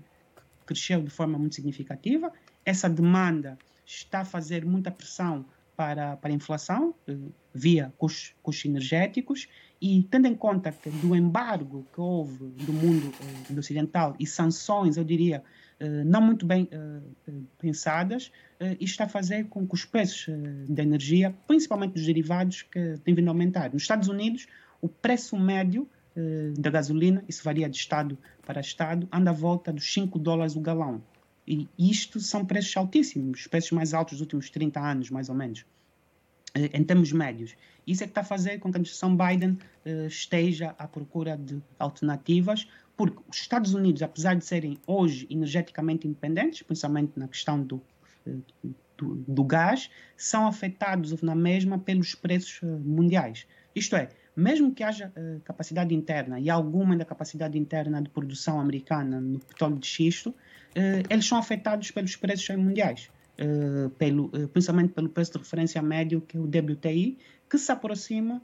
cresceu 0.66 1.02
de 1.02 1.10
forma 1.10 1.38
muito 1.38 1.54
significativa. 1.54 2.32
Essa 2.64 2.88
demanda 2.88 3.58
está 3.84 4.20
a 4.20 4.24
fazer 4.24 4.64
muita 4.64 4.90
pressão 4.90 5.44
para, 5.74 6.16
para 6.16 6.30
a 6.30 6.34
inflação, 6.34 6.94
via 7.52 7.92
custos, 7.98 8.34
custos 8.42 8.64
energéticos, 8.64 9.48
e 9.80 10.02
tendo 10.04 10.28
em 10.28 10.34
conta 10.34 10.70
que 10.70 10.88
do 10.88 11.14
embargo 11.16 11.84
que 11.92 12.00
houve 12.00 12.46
do 12.64 12.72
mundo 12.72 13.12
do 13.50 13.58
ocidental 13.58 14.14
e 14.18 14.26
sanções, 14.26 14.96
eu 14.96 15.04
diria, 15.04 15.42
não 16.04 16.20
muito 16.20 16.46
bem 16.46 16.68
pensadas, 17.58 18.30
isto 18.80 18.92
está 18.92 19.04
a 19.04 19.08
fazer 19.08 19.44
com 19.46 19.66
que 19.66 19.74
os 19.74 19.84
preços 19.84 20.26
da 20.68 20.82
energia, 20.82 21.34
principalmente 21.46 21.94
dos 21.94 22.06
derivados, 22.06 22.62
que 22.62 22.98
têm 23.04 23.14
vindo 23.14 23.28
a 23.28 23.30
aumentar. 23.30 23.72
Nos 23.72 23.82
Estados 23.82 24.08
Unidos, 24.08 24.46
o 24.80 24.88
preço 24.88 25.36
médio 25.38 25.88
eh, 26.16 26.52
da 26.56 26.70
gasolina, 26.70 27.24
isso 27.28 27.42
varia 27.42 27.68
de 27.68 27.76
estado 27.76 28.16
para 28.46 28.60
estado, 28.60 29.08
anda 29.12 29.30
à 29.30 29.32
volta 29.32 29.72
dos 29.72 29.92
5 29.92 30.18
dólares 30.18 30.54
o 30.54 30.60
galão. 30.60 31.02
E 31.46 31.68
isto 31.78 32.20
são 32.20 32.44
preços 32.44 32.74
altíssimos, 32.76 33.40
os 33.40 33.46
preços 33.46 33.72
mais 33.72 33.92
altos 33.92 34.14
dos 34.14 34.20
últimos 34.22 34.48
30 34.48 34.80
anos, 34.80 35.10
mais 35.10 35.28
ou 35.28 35.34
menos, 35.34 35.60
eh, 35.60 35.64
em 36.54 36.84
termos 36.84 37.12
médios. 37.12 37.56
Isso 37.86 38.02
é 38.02 38.06
que 38.06 38.12
está 38.12 38.20
a 38.22 38.24
fazer 38.24 38.58
com 38.58 38.70
que 38.70 38.76
a 38.76 38.78
administração 38.78 39.16
Biden 39.16 39.58
eh, 39.84 40.06
esteja 40.06 40.74
à 40.78 40.86
procura 40.86 41.36
de 41.36 41.60
alternativas, 41.78 42.66
porque 42.96 43.18
os 43.28 43.36
Estados 43.36 43.74
Unidos, 43.74 44.02
apesar 44.02 44.34
de 44.36 44.44
serem 44.44 44.78
hoje 44.86 45.26
energeticamente 45.28 46.06
independentes, 46.06 46.62
principalmente 46.62 47.12
na 47.16 47.28
questão 47.28 47.62
do, 47.62 47.82
eh, 48.26 48.36
do, 48.96 49.16
do 49.16 49.44
gás, 49.44 49.90
são 50.16 50.46
afetados 50.46 51.20
na 51.20 51.34
mesma 51.34 51.78
pelos 51.78 52.14
preços 52.14 52.60
eh, 52.62 52.66
mundiais. 52.66 53.46
Isto 53.74 53.96
é, 53.96 54.08
mesmo 54.36 54.72
que 54.72 54.82
haja 54.82 55.12
uh, 55.16 55.40
capacidade 55.40 55.94
interna 55.94 56.40
e 56.40 56.50
alguma 56.50 56.96
da 56.96 57.04
capacidade 57.04 57.56
interna 57.56 58.02
de 58.02 58.08
produção 58.08 58.58
americana 58.58 59.20
no 59.20 59.38
petróleo 59.38 59.78
de 59.78 59.86
xisto, 59.86 60.30
uh, 60.30 60.34
eles 61.08 61.26
são 61.26 61.38
afetados 61.38 61.90
pelos 61.92 62.16
preços 62.16 62.56
mundiais, 62.56 63.10
uh, 63.38 63.90
pelo, 63.90 64.28
principalmente 64.48 64.92
pelo 64.92 65.08
preço 65.08 65.32
de 65.32 65.38
referência 65.38 65.80
médio, 65.82 66.20
que 66.20 66.36
é 66.36 66.40
o 66.40 66.44
WTI, 66.44 67.18
que 67.48 67.58
se 67.58 67.70
aproxima 67.70 68.42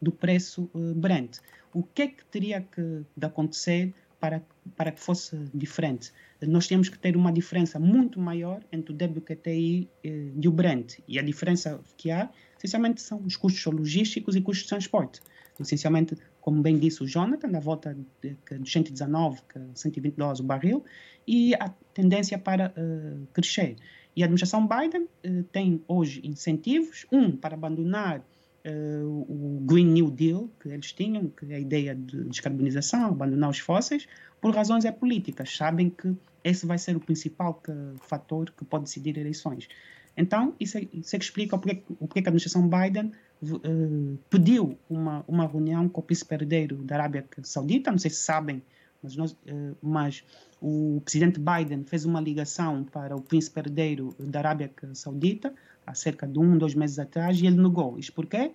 do 0.00 0.12
preço 0.12 0.70
Brent. 0.94 1.38
O 1.72 1.82
que 1.82 2.02
é 2.02 2.06
que 2.06 2.24
teria 2.26 2.60
que 2.60 3.02
de 3.16 3.26
acontecer 3.26 3.92
para, 4.20 4.40
para 4.76 4.92
que 4.92 5.00
fosse 5.00 5.36
diferente? 5.52 6.12
Nós 6.40 6.68
temos 6.68 6.88
que 6.88 6.96
ter 6.96 7.16
uma 7.16 7.32
diferença 7.32 7.80
muito 7.80 8.20
maior 8.20 8.62
entre 8.70 8.92
o 8.92 8.96
WTI 8.96 9.88
e 10.04 10.46
o 10.48 10.52
Brent. 10.52 11.00
E 11.08 11.18
a 11.18 11.22
diferença 11.22 11.80
que 11.96 12.12
há 12.12 12.30
essencialmente 12.56 13.02
são 13.02 13.20
os 13.26 13.36
custos 13.36 13.64
logísticos 13.72 14.36
e 14.36 14.40
custos 14.40 14.62
de 14.62 14.68
transporte. 14.68 15.20
Essencialmente, 15.58 16.16
como 16.40 16.60
bem 16.60 16.78
disse 16.78 17.02
o 17.02 17.06
Jonathan, 17.06 17.48
na 17.48 17.60
volta 17.60 17.96
de, 18.20 18.36
de 18.58 18.70
119, 18.70 19.40
120 19.74 20.14
dólares 20.14 20.40
o 20.40 20.42
barril, 20.42 20.84
e 21.26 21.54
a 21.54 21.68
tendência 21.92 22.38
para 22.38 22.72
uh, 22.76 23.26
crescer. 23.32 23.76
E 24.16 24.22
a 24.22 24.26
administração 24.26 24.66
Biden 24.66 25.02
uh, 25.02 25.42
tem 25.44 25.82
hoje 25.86 26.20
incentivos, 26.24 27.06
um, 27.10 27.36
para 27.36 27.54
abandonar 27.54 28.18
uh, 28.20 29.26
o 29.28 29.60
Green 29.64 29.86
New 29.86 30.10
Deal 30.10 30.48
que 30.60 30.68
eles 30.68 30.92
tinham, 30.92 31.28
que 31.28 31.52
é 31.52 31.56
a 31.56 31.60
ideia 31.60 31.94
de 31.94 32.24
descarbonização, 32.24 33.06
abandonar 33.06 33.50
os 33.50 33.58
fósseis, 33.58 34.06
por 34.40 34.54
razões 34.54 34.84
é 34.84 34.92
políticas. 34.92 35.56
Sabem 35.56 35.90
que 35.90 36.14
esse 36.42 36.66
vai 36.66 36.78
ser 36.78 36.96
o 36.96 37.00
principal 37.00 37.54
que, 37.54 37.72
fator 38.02 38.50
que 38.50 38.64
pode 38.64 38.84
decidir 38.84 39.16
eleições. 39.16 39.68
Então, 40.16 40.54
isso 40.60 40.78
é, 40.78 40.86
isso 40.92 41.16
é 41.16 41.18
que 41.18 41.24
explica 41.24 41.58
porque, 41.58 41.82
porque 41.98 42.18
a 42.18 42.22
administração 42.22 42.68
Biden 42.68 43.12
uh, 43.52 44.18
pediu 44.30 44.78
uma, 44.88 45.24
uma 45.26 45.46
reunião 45.46 45.88
com 45.88 46.00
o 46.00 46.04
príncipe 46.04 46.34
herdeiro 46.34 46.76
da 46.82 46.96
Arábia 46.96 47.24
Saudita, 47.42 47.90
não 47.90 47.98
sei 47.98 48.10
se 48.10 48.22
sabem, 48.22 48.62
mas, 49.02 49.16
nós, 49.16 49.32
uh, 49.32 49.76
mas 49.82 50.24
o 50.60 51.00
presidente 51.04 51.38
Biden 51.38 51.84
fez 51.84 52.04
uma 52.04 52.20
ligação 52.20 52.84
para 52.84 53.16
o 53.16 53.20
príncipe 53.20 53.60
herdeiro 53.60 54.14
da 54.18 54.40
Arábia 54.40 54.72
Saudita 54.92 55.54
há 55.86 55.94
cerca 55.94 56.26
de 56.26 56.38
um, 56.38 56.56
dois 56.56 56.74
meses 56.74 56.98
atrás 56.98 57.40
e 57.40 57.46
ele 57.46 57.60
negou. 57.60 57.98
Isso 57.98 58.12
porquê? 58.12 58.52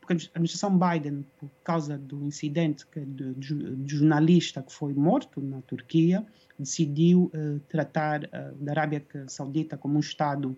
Porque 0.00 0.14
a 0.14 0.16
administração 0.16 0.76
Biden, 0.76 1.24
por 1.38 1.48
causa 1.62 1.96
do 1.96 2.24
incidente 2.24 2.86
que, 2.86 3.00
de, 3.00 3.34
de, 3.34 3.94
jornalista 3.94 4.62
que 4.62 4.72
foi 4.72 4.92
morto 4.94 5.40
na 5.40 5.60
Turquia, 5.62 6.26
decidiu 6.58 7.30
uh, 7.34 7.60
tratar 7.68 8.20
da 8.56 8.72
Arábia 8.72 9.04
Saudita 9.28 9.76
como 9.76 9.96
um 9.96 10.00
Estado 10.00 10.56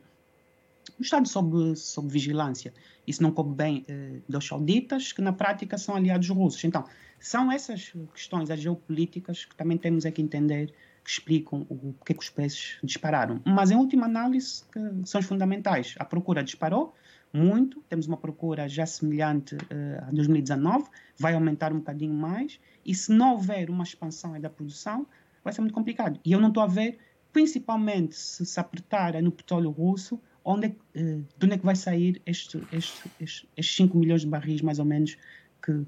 um 0.98 1.02
Estado 1.02 1.28
sob, 1.28 1.76
sob 1.76 2.08
vigilância. 2.08 2.72
Isso 3.06 3.22
não 3.22 3.30
coube 3.30 3.54
bem 3.54 3.84
eh, 3.88 4.20
dos 4.28 4.46
sauditas, 4.46 5.12
que 5.12 5.20
na 5.20 5.32
prática 5.32 5.76
são 5.76 5.94
aliados 5.94 6.28
russos. 6.28 6.62
Então, 6.64 6.84
são 7.18 7.50
essas 7.50 7.92
questões, 8.12 8.50
as 8.50 8.60
geopolíticas, 8.60 9.44
que 9.44 9.54
também 9.54 9.76
temos 9.76 10.04
que 10.04 10.22
entender, 10.22 10.72
que 11.02 11.10
explicam 11.10 11.66
o 11.68 11.92
porquê 11.94 12.14
que 12.14 12.22
os 12.22 12.30
preços 12.30 12.78
dispararam. 12.82 13.40
Mas, 13.44 13.70
em 13.70 13.76
última 13.76 14.06
análise, 14.06 14.64
são 15.04 15.20
os 15.20 15.26
fundamentais. 15.26 15.94
A 15.98 16.04
procura 16.04 16.42
disparou 16.42 16.94
muito, 17.32 17.82
temos 17.88 18.06
uma 18.06 18.16
procura 18.16 18.68
já 18.68 18.86
semelhante 18.86 19.56
eh, 19.68 20.04
a 20.06 20.10
2019, 20.12 20.88
vai 21.18 21.34
aumentar 21.34 21.72
um 21.72 21.78
bocadinho 21.78 22.14
mais, 22.14 22.60
e 22.86 22.94
se 22.94 23.12
não 23.12 23.32
houver 23.32 23.68
uma 23.70 23.82
expansão 23.82 24.40
da 24.40 24.48
produção, 24.48 25.04
vai 25.42 25.52
ser 25.52 25.60
muito 25.60 25.74
complicado. 25.74 26.20
E 26.24 26.30
eu 26.30 26.40
não 26.40 26.48
estou 26.48 26.62
a 26.62 26.66
ver 26.68 26.98
principalmente 27.32 28.14
se 28.14 28.46
se 28.46 28.60
apertar 28.60 29.20
no 29.20 29.32
petróleo 29.32 29.70
russo, 29.70 30.20
onde, 30.44 30.66
é, 30.66 30.74
de 30.94 31.44
onde 31.44 31.54
é 31.54 31.58
que 31.58 31.64
vai 31.64 31.76
sair 31.76 32.20
este, 32.26 32.62
este, 32.72 33.10
este, 33.20 33.48
estes 33.56 33.76
5 33.76 33.96
milhões 33.96 34.22
de 34.22 34.26
barris, 34.26 34.60
mais 34.60 34.78
ou 34.78 34.84
menos, 34.84 35.16
que, 35.62 35.84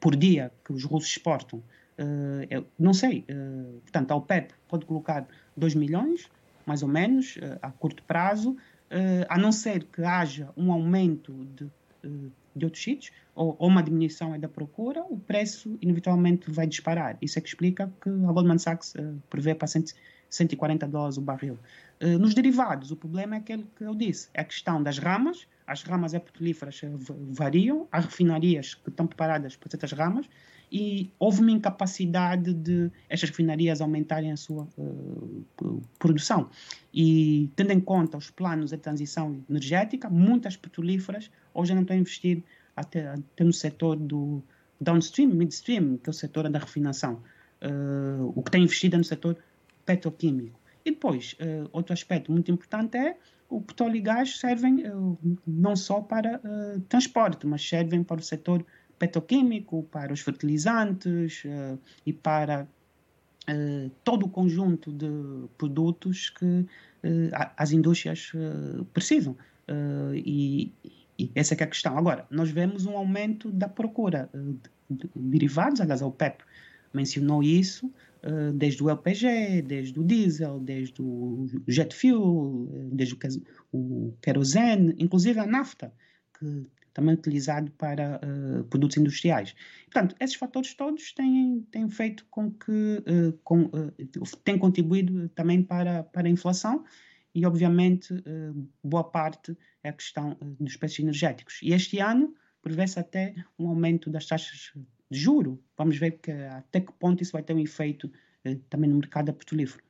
por 0.00 0.16
dia 0.16 0.52
que 0.64 0.72
os 0.72 0.84
russos 0.84 1.10
exportam? 1.10 1.62
eu 2.50 2.66
não 2.76 2.92
sei. 2.92 3.24
portanto, 3.82 4.10
a 4.10 4.16
OPEP 4.16 4.52
pode 4.68 4.84
colocar 4.84 5.28
2 5.56 5.76
milhões, 5.76 6.28
mais 6.66 6.82
ou 6.82 6.88
menos, 6.88 7.38
a 7.62 7.70
curto 7.70 8.02
prazo, 8.02 8.56
a 9.28 9.38
não 9.38 9.52
ser 9.52 9.84
que 9.84 10.02
haja 10.02 10.50
um 10.56 10.72
aumento 10.72 11.32
de 11.56 11.70
de 12.54 12.64
outros 12.64 12.82
sítios, 12.82 13.12
ou, 13.34 13.56
ou, 13.58 13.68
uma 13.68 13.82
diminuição 13.82 14.38
da 14.38 14.48
procura, 14.48 15.02
o 15.02 15.18
preço 15.18 15.76
inevitavelmente 15.80 16.50
vai 16.50 16.66
disparar. 16.66 17.16
Isso 17.20 17.38
é 17.38 17.42
que 17.42 17.48
explica 17.48 17.92
que 18.00 18.08
a 18.08 18.32
Goldman 18.32 18.58
Sachs 18.58 18.94
prevê 19.28 19.54
para 19.54 19.66
100, 19.66 19.86
140 20.30 20.86
dólares 20.86 21.16
o 21.16 21.20
barril. 21.20 21.58
Uh, 22.02 22.18
nos 22.18 22.34
derivados, 22.34 22.90
o 22.90 22.96
problema 22.96 23.36
é 23.36 23.38
aquele 23.38 23.66
que 23.76 23.84
eu 23.84 23.94
disse, 23.94 24.28
é 24.34 24.40
a 24.40 24.44
questão 24.44 24.82
das 24.82 24.98
ramas, 24.98 25.46
as 25.66 25.82
ramas 25.82 26.12
petrolíferas 26.12 26.80
variam, 27.30 27.88
há 27.90 28.00
refinarias 28.00 28.74
que 28.74 28.90
estão 28.90 29.06
preparadas 29.06 29.56
para 29.56 29.70
certas 29.70 29.92
ramas, 29.92 30.28
e 30.70 31.10
houve 31.18 31.40
uma 31.40 31.52
incapacidade 31.52 32.52
de 32.52 32.90
estas 33.08 33.30
refinarias 33.30 33.80
aumentarem 33.80 34.32
a 34.32 34.36
sua 34.36 34.68
uh, 34.76 35.46
produção. 35.98 36.50
E 36.92 37.48
tendo 37.54 37.72
em 37.72 37.80
conta 37.80 38.18
os 38.18 38.30
planos 38.30 38.70
de 38.70 38.78
transição 38.78 39.40
energética, 39.48 40.10
muitas 40.10 40.56
petrolíferas 40.56 41.30
hoje 41.52 41.74
não 41.74 41.82
estão 41.82 41.96
a 41.96 42.00
investir 42.00 42.42
até, 42.74 43.08
até 43.08 43.44
no 43.44 43.52
setor 43.52 43.96
do 43.96 44.42
downstream, 44.80 45.30
midstream, 45.30 45.96
que 45.98 46.08
é 46.08 46.10
o 46.10 46.14
setor 46.14 46.48
da 46.50 46.58
refinação. 46.58 47.22
Uh, 47.62 48.32
o 48.34 48.42
que 48.42 48.50
tem 48.50 48.64
investido 48.64 48.96
é 48.96 48.98
no 48.98 49.04
setor 49.04 49.36
petroquímico. 49.86 50.58
E 50.84 50.90
depois, 50.90 51.34
uh, 51.34 51.68
outro 51.72 51.92
aspecto 51.92 52.30
muito 52.30 52.50
importante 52.50 52.96
é 52.96 53.16
o 53.48 53.60
petróleo 53.60 53.96
e 53.96 54.00
gás 54.00 54.38
servem 54.38 54.82
não 55.46 55.76
só 55.76 56.00
para 56.00 56.40
transporte, 56.88 57.46
mas 57.46 57.62
servem 57.62 58.02
para 58.02 58.18
o 58.18 58.22
setor 58.22 58.64
petroquímico, 58.98 59.82
para 59.84 60.12
os 60.12 60.20
fertilizantes 60.20 61.44
uh, 61.44 61.78
e 62.06 62.12
para 62.12 62.66
uh, 63.48 63.90
todo 64.02 64.26
o 64.26 64.28
conjunto 64.28 64.92
de 64.92 65.08
produtos 65.58 66.30
que 66.30 66.44
uh, 66.44 66.68
as 67.56 67.72
indústrias 67.72 68.32
precisam. 68.92 69.36
E, 70.14 70.70
e, 71.18 71.30
essa 71.34 71.54
é, 71.54 71.58
é 71.60 71.64
a 71.64 71.66
questão. 71.66 71.96
Agora, 71.96 72.26
nós 72.30 72.50
vemos 72.50 72.84
um 72.84 72.96
aumento 72.96 73.50
da 73.50 73.68
procura 73.68 74.28
de, 74.34 74.70
de 74.90 75.10
derivados, 75.14 75.80
aliás, 75.80 76.02
a 76.02 76.06
OPEP 76.06 76.44
mencionou 76.92 77.42
isso, 77.42 77.90
desde 78.54 78.82
o 78.82 78.88
LPG, 78.88 79.62
desde 79.62 80.00
o 80.00 80.04
diesel, 80.04 80.58
desde 80.60 81.02
o 81.02 81.46
jet 81.68 81.94
fuel, 81.94 82.68
desde 82.92 83.14
o, 83.14 83.18
o 83.72 84.16
querosene, 84.22 84.94
inclusive 84.98 85.38
a 85.38 85.46
nafta, 85.46 85.92
que 86.38 86.66
também 86.94 87.14
utilizado 87.14 87.70
para 87.72 88.20
uh, 88.22 88.64
produtos 88.64 88.96
industriais. 88.96 89.54
Portanto, 89.86 90.14
esses 90.20 90.36
fatores 90.36 90.72
todos 90.74 91.12
têm, 91.12 91.66
têm 91.70 91.90
feito 91.90 92.24
com 92.30 92.50
que 92.52 92.70
uh, 92.70 93.32
com, 93.42 93.64
uh, 93.64 93.92
têm 94.44 94.56
contribuído 94.56 95.28
também 95.30 95.62
para, 95.62 96.04
para 96.04 96.28
a 96.28 96.30
inflação 96.30 96.84
e, 97.34 97.44
obviamente, 97.44 98.14
boa 98.80 99.02
parte 99.02 99.58
é 99.82 99.88
a 99.88 99.92
questão 99.92 100.38
dos 100.60 100.76
preços 100.76 101.00
energéticos. 101.00 101.58
E 101.64 101.72
este 101.72 101.98
ano 101.98 102.32
prevê-se 102.62 102.96
até 102.96 103.34
um 103.58 103.66
aumento 103.66 104.08
das 104.08 104.24
taxas 104.26 104.72
juro. 105.10 105.62
Vamos 105.76 105.96
ver 105.98 106.12
que, 106.12 106.30
até 106.30 106.80
que 106.80 106.92
ponto 106.92 107.22
isso 107.22 107.32
vai 107.32 107.42
ter 107.42 107.54
um 107.54 107.58
efeito 107.58 108.10
também 108.68 108.90
no 108.90 108.96
mercado 108.96 109.32
petrolífero. 109.32 109.82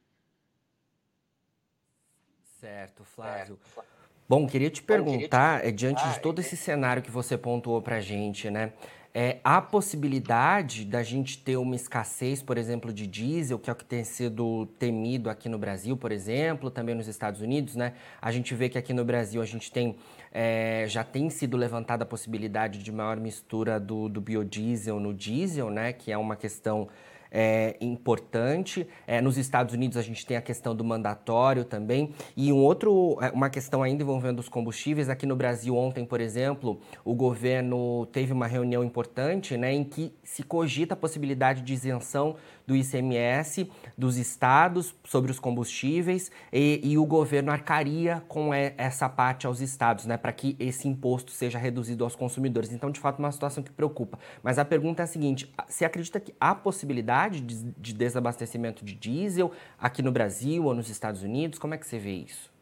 Certo, 2.61 3.05
Flávio. 3.05 3.59
É. 3.79 3.83
Bom, 4.29 4.47
queria 4.47 4.71
te 4.71 4.83
perguntar, 4.83 5.59
queria 5.59 5.73
te... 5.73 5.77
diante 5.77 6.03
ah, 6.03 6.13
de 6.13 6.21
todo 6.21 6.39
esse 6.39 6.57
cenário 6.57 7.03
que 7.03 7.11
você 7.11 7.37
pontuou 7.37 7.83
para 7.83 7.97
a 7.97 8.01
gente, 8.01 8.51
né? 8.51 8.73
É, 9.17 9.39
há 9.45 9.63
possibilidade 9.63 10.85
da 10.85 11.01
gente 11.05 11.39
ter 11.39 11.57
uma 11.57 11.77
escassez, 11.77 12.43
por 12.43 12.59
exemplo, 12.59 12.93
de 12.93 13.07
diesel, 13.07 13.61
que 13.61 13.71
é 13.71 13.73
o 13.73 13.77
que 13.77 13.85
tem 13.85 14.03
sido 14.03 14.67
temido 14.77 15.31
aqui 15.31 15.49
no 15.49 15.57
Brasil, 15.57 15.97
por 15.97 16.11
exemplo, 16.11 16.69
também 16.69 16.97
nos 16.97 17.07
Estados 17.07 17.41
Unidos, 17.41 17.77
né? 17.77 17.93
A 18.21 18.33
gente 18.33 18.53
vê 18.57 18.69
que 18.69 18.77
aqui 18.77 18.93
no 18.93 19.05
Brasil 19.05 19.41
a 19.41 19.45
gente 19.47 19.71
tem, 19.71 19.95
é, 20.33 20.87
já 20.89 21.05
tem 21.05 21.31
sido 21.31 21.57
levantada 21.57 22.03
a 22.03 22.07
possibilidade 22.07 22.83
de 22.83 22.91
maior 22.91 23.21
mistura 23.21 23.79
do, 23.79 24.09
do 24.09 24.21
biodiesel 24.21 24.99
no 24.99 25.15
diesel, 25.15 25.71
né? 25.71 25.93
Que 25.93 26.11
é 26.11 26.19
uma 26.19 26.35
questão 26.35 26.89
é, 27.35 27.77
importante. 27.81 28.87
É, 29.09 29.21
nos 29.21 29.37
Estados 29.37 29.75
Unidos 29.75 29.97
a 29.97 30.03
gente 30.03 30.25
tem 30.25 30.37
a 30.37 30.41
questão 30.41 30.75
do 30.75 30.85
mandatório 30.85 31.65
também. 31.65 32.15
E 32.37 32.53
um 32.53 32.59
outro, 32.59 33.19
é, 33.21 33.31
uma 33.31 33.51
questão 33.51 33.83
ainda 33.83 34.05
envolvendo 34.05 34.39
os 34.39 34.49
combustíveis. 34.49 35.09
Aqui 35.09 35.27
no 35.27 35.35
Brasil 35.35 35.77
ontem, 35.77 36.05
por 36.07 36.21
exemplo, 36.21 36.81
o 37.05 37.13
governo 37.13 38.07
teve 38.13 38.33
uma 38.33 38.47
reunião 38.47 38.85
importante 38.85 39.57
né, 39.57 39.73
em 39.73 39.83
que 39.83 40.15
se 40.23 40.45
cogita 40.45 40.95
a 40.95 40.97
possibilidade 40.97 41.63
de 41.63 41.73
isenção 41.73 42.37
do 42.67 42.75
ICMS 42.75 43.71
dos 43.99 44.17
estados 44.17 44.95
sobre 45.05 45.31
os 45.31 45.39
combustíveis 45.39 46.31
e, 46.53 46.81
e 46.83 46.97
o 46.97 47.05
governo 47.05 47.51
arcaria 47.51 48.23
com 48.29 48.55
essa 48.55 49.09
parte 49.09 49.47
aos 49.47 49.61
estados, 49.61 50.07
né, 50.07 50.17
para 50.17 50.33
que 50.33 50.57
esse 50.59 50.89
imposto 50.89 51.33
seja 51.33 51.59
reduzido 51.59 52.05
aos 52.05 52.17
consumidores. 52.17 52.73
Então, 52.73 52.91
de 52.91 53.01
fato, 53.01 53.19
uma 53.19 53.33
situação 53.33 53.63
que 53.63 53.73
preocupa. 53.73 54.19
Mas 54.43 54.59
a 54.59 54.65
pergunta 54.65 55.03
é 55.03 55.05
a 55.05 55.07
seguinte: 55.07 55.53
você 55.69 55.85
acredita 55.85 56.21
que 56.21 56.33
há 56.41 56.55
possibilidade 56.55 57.24
de, 57.29 57.41
de 57.41 57.93
desabastecimento 57.93 58.85
de 58.85 58.95
diesel 58.95 59.53
aqui 59.79 60.03
no 60.03 60.13
Brasil 60.13 60.65
ou 60.65 60.75
nos 60.75 60.89
Estados 60.89 61.23
Unidos? 61.23 61.59
Como 61.59 61.75
é 61.75 61.79
que 61.79 61.87
você 61.87 61.99
vê 61.99 62.13
isso? 62.13 62.53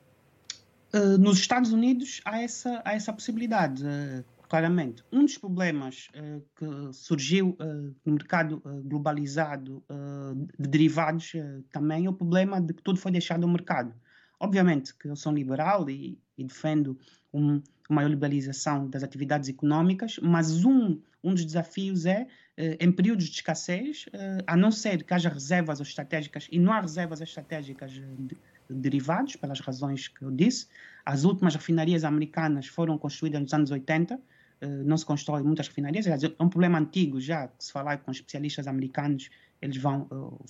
Uh, 0.95 1.17
nos 1.19 1.39
Estados 1.39 1.73
Unidos 1.73 2.21
há 2.25 2.43
essa, 2.43 2.83
há 2.85 2.95
essa 2.95 3.13
possibilidade. 3.13 3.85
Uh, 3.85 4.25
claramente. 4.49 5.03
Um 5.11 5.25
dos 5.25 5.39
problemas 5.39 6.09
uh, 6.15 6.43
que 6.57 6.93
surgiu 6.93 7.57
no 8.05 8.13
mercado 8.13 8.63
globalizado 8.85 9.83
de 10.59 10.69
derivados 10.69 11.33
também 11.71 12.05
é 12.05 12.11
o 12.11 12.13
problema 12.13 12.61
de 12.61 12.75
que 12.75 12.83
tudo 12.83 12.99
foi 12.99 13.11
deixado 13.11 13.45
ao 13.45 13.49
mercado. 13.49 13.95
Obviamente 14.39 14.95
que 14.95 15.09
eu 15.09 15.17
sou 15.17 15.33
liberal 15.33 15.89
e, 15.89 16.19
e 16.37 16.45
defendo 16.45 16.99
um, 17.33 17.63
uma 17.89 17.97
maior 17.97 18.09
liberalização 18.09 18.91
das 18.91 19.03
atividades 19.03 19.49
econômicas, 19.49 20.19
mas 20.23 20.65
um, 20.65 21.01
um 21.23 21.33
dos 21.33 21.45
desafios 21.45 22.05
é, 22.05 22.27
em 22.57 22.93
períodos 22.93 23.27
de 23.27 23.37
escassez, 23.37 24.07
a 24.47 24.57
não 24.57 24.71
ser 24.71 25.05
que 25.05 25.15
haja 25.15 25.29
reservas 25.29 25.81
estratégicas, 25.81 26.49
e 26.51 26.59
não 26.59 26.73
há 26.73 26.81
reservas 26.81 27.21
estratégicas 27.21 27.91
de, 27.93 28.03
de 28.03 28.37
derivados, 28.69 29.37
pelas 29.37 29.61
razões 29.61 30.09
que 30.09 30.23
eu 30.23 30.31
disse, 30.31 30.67
as 31.05 31.25
últimas 31.25 31.55
refinarias 31.55 32.05
americanas 32.05 32.67
foram 32.67 32.99
construídas 32.99 33.41
nos 33.41 33.55
anos 33.55 33.71
80, 33.71 34.21
eh, 34.61 34.67
não 34.67 34.97
se 34.97 35.05
constrói 35.05 35.43
muitas 35.43 35.69
refinarias. 35.69 36.07
É 36.07 36.17
um 36.41 36.49
problema 36.49 36.79
antigo 36.79 37.21
já, 37.21 37.49
que 37.49 37.65
se 37.65 37.73
falar 37.73 37.99
com 37.99 38.11
especialistas 38.11 38.67
americanos, 38.67 39.29
eles 39.61 39.77
vão 39.77 40.07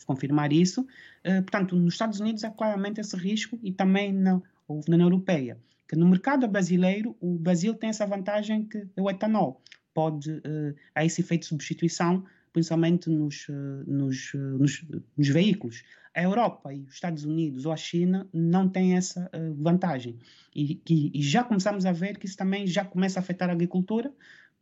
confirmar 0.06 0.52
isso. 0.52 0.86
Portanto, 1.22 1.76
nos 1.76 1.94
Estados 1.94 2.18
Unidos 2.18 2.44
há 2.44 2.50
claramente 2.50 2.98
esse 2.98 3.14
risco 3.14 3.58
e 3.62 3.70
também 3.70 4.10
na, 4.10 4.34
na 4.34 4.40
União 4.88 5.06
Europeia. 5.06 5.58
Que 5.86 5.96
no 5.96 6.08
mercado 6.08 6.48
brasileiro, 6.48 7.14
o 7.20 7.38
Brasil 7.38 7.74
tem 7.74 7.90
essa 7.90 8.06
vantagem 8.06 8.64
que 8.64 8.86
é 8.96 9.02
o 9.02 9.10
etanol. 9.10 9.60
Pode, 9.94 10.30
uh, 10.30 10.74
há 10.94 11.04
esse 11.04 11.20
efeito 11.20 11.42
de 11.42 11.48
substituição, 11.48 12.24
principalmente 12.52 13.08
nos, 13.08 13.46
nos, 13.86 14.32
nos, 14.34 14.84
nos 15.16 15.28
veículos 15.28 15.82
a 16.14 16.22
Europa 16.22 16.74
e 16.74 16.82
os 16.82 16.92
Estados 16.92 17.24
Unidos 17.24 17.64
ou 17.64 17.72
a 17.72 17.76
China 17.76 18.28
não 18.30 18.68
têm 18.68 18.94
essa 18.94 19.30
vantagem. 19.56 20.18
E, 20.54 20.78
e, 20.86 21.10
e, 21.14 21.22
já 21.22 21.42
começamos 21.42 21.86
a 21.86 21.92
ver 21.92 22.18
que 22.18 22.26
isso 22.26 22.36
também 22.36 22.66
já 22.66 22.84
começa 22.84 23.18
a 23.18 23.22
afetar 23.22 23.48
a 23.48 23.52
agricultura, 23.52 24.12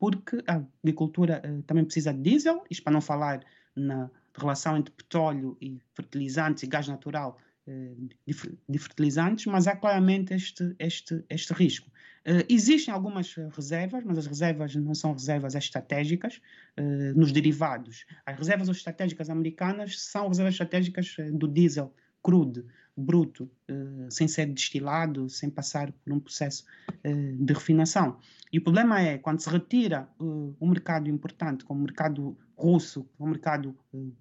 porque 0.00 0.42
a 0.46 0.62
agricultura 0.82 1.42
uh, 1.44 1.62
também 1.64 1.84
precisa 1.84 2.12
de 2.12 2.22
diesel, 2.22 2.64
isto 2.70 2.82
para 2.82 2.92
não 2.94 3.02
falar 3.02 3.44
na 3.76 4.10
relação 4.34 4.78
entre 4.78 4.92
petróleo 4.94 5.56
e 5.60 5.78
fertilizantes 5.94 6.62
e 6.62 6.66
gás 6.66 6.88
natural 6.88 7.38
uh, 7.68 8.08
de, 8.26 8.34
de, 8.66 8.78
fertilizantes, 8.78 9.44
mas 9.44 9.66
há 9.66 9.76
claramente 9.76 10.32
este, 10.32 10.74
este, 10.78 11.22
este 11.28 11.52
risco. 11.52 11.90
Uh, 12.20 12.44
existem 12.50 12.92
algumas 12.92 13.34
reservas, 13.34 14.04
mas 14.04 14.18
as 14.18 14.26
reservas 14.26 14.74
não 14.76 14.94
são 14.94 15.12
reservas 15.12 15.54
estratégicas 15.54 16.40
uh, 16.78 17.18
nos 17.18 17.32
derivados. 17.32 18.04
As 18.26 18.36
reservas 18.36 18.68
estratégicas 18.68 19.30
americanas 19.30 19.98
são 19.98 20.28
reservas 20.28 20.54
estratégicas 20.54 21.16
eh, 21.18 21.30
do 21.30 21.48
diesel 21.48 21.94
crudo, 22.22 22.66
bruto, 22.94 23.50
uh, 23.70 24.10
sem 24.10 24.28
ser 24.28 24.46
destilado, 24.46 25.30
sem 25.30 25.48
passar 25.48 25.90
por 25.92 26.12
um 26.12 26.20
processo 26.20 26.64
de 27.02 27.52
refinação. 27.54 28.18
E 28.52 28.58
o 28.58 28.62
problema 28.62 29.00
é 29.00 29.16
quando 29.16 29.40
se 29.40 29.48
retira 29.48 30.06
um 30.20 30.68
mercado 30.68 31.08
importante, 31.08 31.64
como 31.64 31.80
o 31.80 31.84
mercado 31.84 32.36
russo, 32.54 33.08
um 33.18 33.28
mercado 33.28 33.74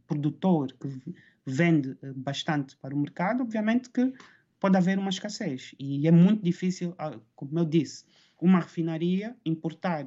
produtor 0.08 0.72
que 0.80 1.14
vende 1.46 1.98
bastante 2.16 2.78
para 2.78 2.96
o 2.96 2.98
mercado, 2.98 3.44
obviamente 3.44 3.90
que 3.90 4.14
pode 4.60 4.78
haver 4.78 4.98
uma 5.00 5.10
escassez. 5.10 5.74
E 5.80 6.08
é 6.08 6.12
muito 6.12 6.44
difícil, 6.44 6.94
ah, 6.98 7.18
como 7.36 7.58
eu 7.58 7.66
disse, 7.66 8.06
uma 8.40 8.60
refinaria 8.60 9.36
importar. 9.46 10.06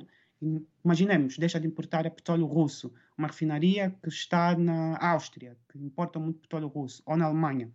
Imaginemos, 0.84 1.38
deixa 1.38 1.58
de 1.60 1.66
importar 1.66 2.10
petróleo 2.10 2.46
russo. 2.46 2.92
Uma 3.16 3.28
refinaria 3.28 3.90
que 4.02 4.08
está 4.08 4.56
na 4.56 4.98
Áustria, 4.98 5.56
que 5.68 5.78
importa 5.78 6.18
muito 6.18 6.40
petróleo 6.40 6.68
russo, 6.68 7.02
ou 7.06 7.16
na 7.16 7.26
Alemanha. 7.26 7.70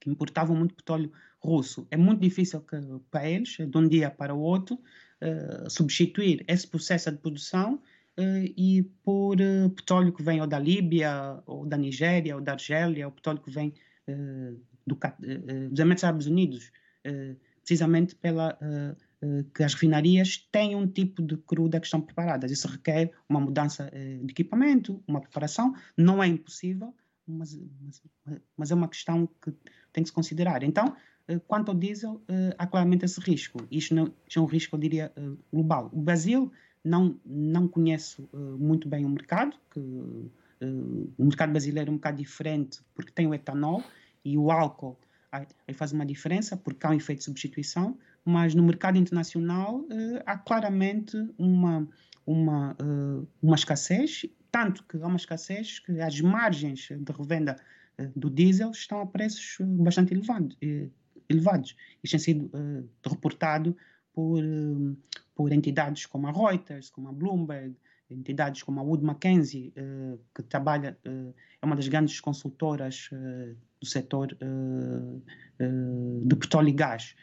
que 0.00 0.10
importavam 0.10 0.54
muito 0.54 0.74
petróleo 0.74 1.10
russo. 1.38 1.86
É 1.90 1.96
muito 1.96 2.20
difícil 2.20 2.60
que, 2.60 2.76
para 3.10 3.28
eles, 3.28 3.56
de 3.56 3.78
um 3.78 3.88
dia 3.88 4.10
para 4.10 4.34
o 4.34 4.40
outro, 4.40 4.74
uh, 4.76 5.70
substituir 5.70 6.44
esse 6.46 6.66
processo 6.66 7.10
de 7.10 7.16
produção 7.18 7.76
uh, 8.18 8.44
e 8.56 8.82
por 9.02 9.38
petróleo 9.74 10.12
que 10.12 10.22
vem 10.22 10.42
ou 10.42 10.46
da 10.46 10.58
Líbia, 10.58 11.42
ou 11.46 11.66
da 11.66 11.78
Nigéria, 11.78 12.34
ou 12.36 12.42
da 12.42 12.52
Argélia, 12.52 13.06
ou 13.06 13.12
petróleo 13.12 13.40
que 13.40 13.50
vem 13.50 13.72
do, 14.86 14.98
dos 15.70 15.78
Emirados 15.78 16.04
Árabes 16.04 16.26
Unidos, 16.26 16.70
precisamente 17.60 18.14
pela 18.14 18.58
que 19.54 19.62
as 19.62 19.72
refinarias 19.72 20.46
têm 20.52 20.76
um 20.76 20.86
tipo 20.86 21.22
de 21.22 21.36
cruda 21.38 21.80
que 21.80 21.86
estão 21.86 22.00
preparadas. 22.00 22.50
Isso 22.50 22.68
requer 22.68 23.10
uma 23.28 23.40
mudança 23.40 23.90
de 23.90 24.30
equipamento, 24.30 25.02
uma 25.06 25.20
preparação. 25.20 25.74
Não 25.96 26.22
é 26.22 26.26
impossível, 26.26 26.94
mas, 27.26 27.58
mas, 27.80 28.02
mas 28.56 28.70
é 28.70 28.74
uma 28.74 28.88
questão 28.88 29.26
que 29.42 29.50
tem 29.92 30.02
que 30.02 30.10
se 30.10 30.12
considerar. 30.12 30.62
Então, 30.62 30.94
eh, 31.28 31.40
quanto 31.46 31.70
ao 31.70 31.74
diesel, 31.74 32.20
eh, 32.28 32.54
há 32.58 32.66
claramente 32.66 33.04
esse 33.04 33.20
risco. 33.20 33.66
Isto, 33.70 33.94
não, 33.94 34.12
isto 34.26 34.38
é 34.38 34.42
um 34.42 34.46
risco, 34.46 34.76
eu 34.76 34.80
diria, 34.80 35.12
eh, 35.16 35.32
global. 35.52 35.90
O 35.92 36.00
Brasil 36.00 36.52
não, 36.82 37.18
não 37.24 37.66
conhece 37.66 38.22
muito 38.58 38.88
bem 38.88 39.04
o 39.04 39.08
mercado, 39.08 39.56
que 39.70 39.80
o 39.80 41.24
mercado 41.24 41.50
brasileiro 41.50 41.90
é 41.90 41.92
um 41.92 41.96
bocado 41.96 42.18
diferente 42.18 42.80
porque 42.94 43.10
tem 43.10 43.26
o 43.26 43.34
etanol 43.34 43.82
e 44.24 44.38
o 44.38 44.50
álcool 44.50 44.98
aí 45.30 45.74
faz 45.74 45.92
uma 45.92 46.06
diferença 46.06 46.56
porque 46.56 46.86
há 46.86 46.90
um 46.90 46.94
efeito 46.94 47.18
de 47.18 47.24
substituição, 47.24 47.98
mas 48.24 48.54
no 48.54 48.62
mercado 48.62 48.96
internacional 48.96 49.84
há 50.24 50.38
claramente 50.38 51.16
uma, 51.36 51.88
uma, 52.24 52.76
uma 53.42 53.56
escassez, 53.56 54.26
tanto 54.50 54.84
que 54.84 54.96
há 54.96 55.06
uma 55.06 55.16
escassez 55.16 55.80
que 55.80 56.00
as 56.00 56.20
margens 56.20 56.88
de 56.88 57.12
revenda 57.12 57.56
do 58.14 58.30
diesel 58.30 58.70
estão 58.70 59.00
a 59.00 59.06
preços 59.06 59.56
bastante 59.60 60.14
elevados 60.14 60.56
elevados. 61.28 61.76
Isto 62.02 62.12
tem 62.12 62.20
sido 62.20 62.50
reportado 63.04 63.76
por, 64.12 64.42
por 65.34 65.52
entidades 65.52 66.06
como 66.06 66.28
a 66.28 66.32
Reuters, 66.32 66.90
como 66.90 67.08
a 67.08 67.12
Bloomberg, 67.12 67.74
entidades 68.10 68.62
como 68.62 68.80
a 68.80 68.82
Wood 68.82 69.04
Mackenzie, 69.04 69.72
uh, 69.76 70.18
que 70.34 70.42
trabalha, 70.42 70.98
é 71.04 71.66
uma 71.66 71.76
das 71.76 71.88
grandes 71.88 72.20
consultoras 72.20 73.08
do 73.80 73.86
setor 73.86 74.36
do 76.22 76.36
petróleo 76.36 76.68
e 76.68 76.72
gás. 76.72 77.16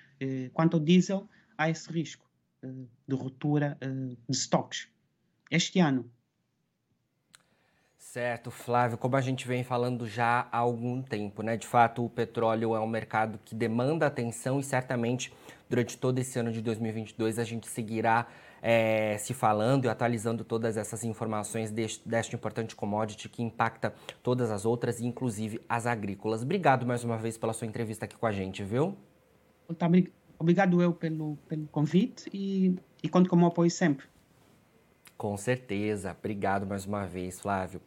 quanto 0.53 0.77
ao 0.77 0.83
diesel, 0.83 1.29
há 1.57 1.69
esse 1.69 1.91
risco 1.91 2.29
de 3.07 3.15
ruptura 3.15 3.77
de 3.81 4.17
estoques. 4.29 4.87
Este 5.49 5.79
ano, 5.79 6.09
Certo, 8.11 8.51
Flávio, 8.51 8.97
como 8.97 9.15
a 9.15 9.21
gente 9.21 9.47
vem 9.47 9.63
falando 9.63 10.05
já 10.05 10.45
há 10.51 10.57
algum 10.57 11.01
tempo, 11.01 11.41
né? 11.41 11.55
De 11.55 11.65
fato, 11.65 12.03
o 12.03 12.09
petróleo 12.09 12.75
é 12.75 12.79
um 12.81 12.87
mercado 12.87 13.39
que 13.45 13.55
demanda 13.55 14.05
atenção 14.05 14.59
e 14.59 14.63
certamente 14.63 15.31
durante 15.69 15.97
todo 15.97 16.19
esse 16.19 16.37
ano 16.37 16.51
de 16.51 16.61
2022 16.61 17.39
a 17.39 17.45
gente 17.45 17.67
seguirá 17.67 18.27
é, 18.61 19.17
se 19.17 19.33
falando 19.33 19.85
e 19.85 19.89
atualizando 19.89 20.43
todas 20.43 20.77
essas 20.77 21.03
informações 21.03 21.71
deste, 21.71 22.07
deste 22.07 22.35
importante 22.35 22.75
commodity 22.75 23.27
que 23.27 23.41
impacta 23.41 23.93
todas 24.21 24.51
as 24.51 24.65
outras, 24.65 25.01
inclusive 25.01 25.59
as 25.67 25.85
agrícolas. 25.85 26.43
Obrigado 26.43 26.85
mais 26.85 27.03
uma 27.03 27.17
vez 27.17 27.37
pela 27.37 27.53
sua 27.53 27.67
entrevista 27.67 28.05
aqui 28.05 28.15
com 28.15 28.25
a 28.25 28.31
gente, 28.31 28.63
viu? 28.63 28.95
Obrigado 30.37 30.81
eu 30.81 30.93
pelo, 30.93 31.37
pelo 31.47 31.67
convite 31.67 32.29
e, 32.33 32.75
e 33.01 33.09
conto 33.09 33.29
com 33.29 33.35
o 33.35 33.39
meu 33.39 33.47
apoio 33.47 33.69
sempre. 33.69 34.05
Com 35.17 35.37
certeza. 35.37 36.15
Obrigado 36.17 36.65
mais 36.65 36.85
uma 36.85 37.05
vez, 37.05 37.39
Flávio. 37.39 37.79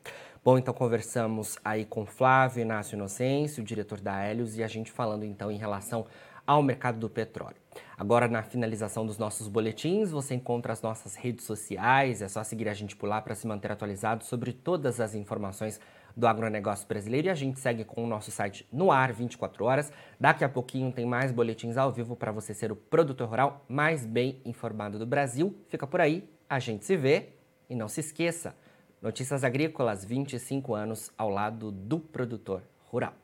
Bom, 0.44 0.58
então 0.58 0.72
conversamos 0.72 1.58
aí 1.64 1.84
com 1.84 2.06
Flávio 2.06 2.62
Inácio 2.62 2.94
Inocêncio, 2.94 3.62
o 3.62 3.66
diretor 3.66 4.00
da 4.00 4.24
Helios, 4.24 4.56
e 4.56 4.62
a 4.62 4.68
gente 4.68 4.92
falando 4.92 5.24
então 5.24 5.50
em 5.50 5.56
relação 5.56 6.06
ao 6.46 6.62
mercado 6.62 6.98
do 6.98 7.08
petróleo. 7.08 7.56
Agora, 7.96 8.28
na 8.28 8.42
finalização 8.42 9.06
dos 9.06 9.18
nossos 9.18 9.48
boletins, 9.48 10.10
você 10.10 10.34
encontra 10.34 10.72
as 10.72 10.82
nossas 10.82 11.14
redes 11.14 11.44
sociais, 11.44 12.22
é 12.22 12.28
só 12.28 12.42
seguir 12.42 12.68
a 12.68 12.74
gente 12.74 12.96
por 12.96 13.08
lá 13.08 13.20
para 13.20 13.34
se 13.34 13.46
manter 13.46 13.72
atualizado 13.72 14.24
sobre 14.24 14.52
todas 14.52 15.00
as 15.00 15.14
informações 15.14 15.80
do 16.16 16.26
agronegócio 16.26 16.86
brasileiro 16.86 17.26
e 17.26 17.30
a 17.30 17.34
gente 17.34 17.58
segue 17.58 17.84
com 17.84 18.04
o 18.04 18.06
nosso 18.06 18.30
site 18.30 18.66
no 18.72 18.92
ar 18.92 19.12
24 19.12 19.64
horas. 19.64 19.92
Daqui 20.18 20.44
a 20.44 20.48
pouquinho 20.48 20.92
tem 20.92 21.06
mais 21.06 21.32
boletins 21.32 21.76
ao 21.76 21.90
vivo 21.90 22.14
para 22.14 22.30
você 22.30 22.54
ser 22.54 22.70
o 22.70 22.76
produtor 22.76 23.28
rural 23.28 23.64
mais 23.68 24.06
bem 24.06 24.40
informado 24.44 24.98
do 24.98 25.06
Brasil. 25.06 25.56
Fica 25.68 25.86
por 25.86 26.00
aí 26.00 26.28
a 26.48 26.58
gente 26.58 26.84
se 26.84 26.96
vê 26.96 27.30
e 27.68 27.74
não 27.74 27.88
se 27.88 28.00
esqueça, 28.00 28.54
Notícias 29.02 29.44
Agrícolas 29.44 30.04
25 30.04 30.74
anos 30.74 31.10
ao 31.18 31.28
lado 31.28 31.70
do 31.70 31.98
produtor 31.98 32.62
rural. 32.84 33.23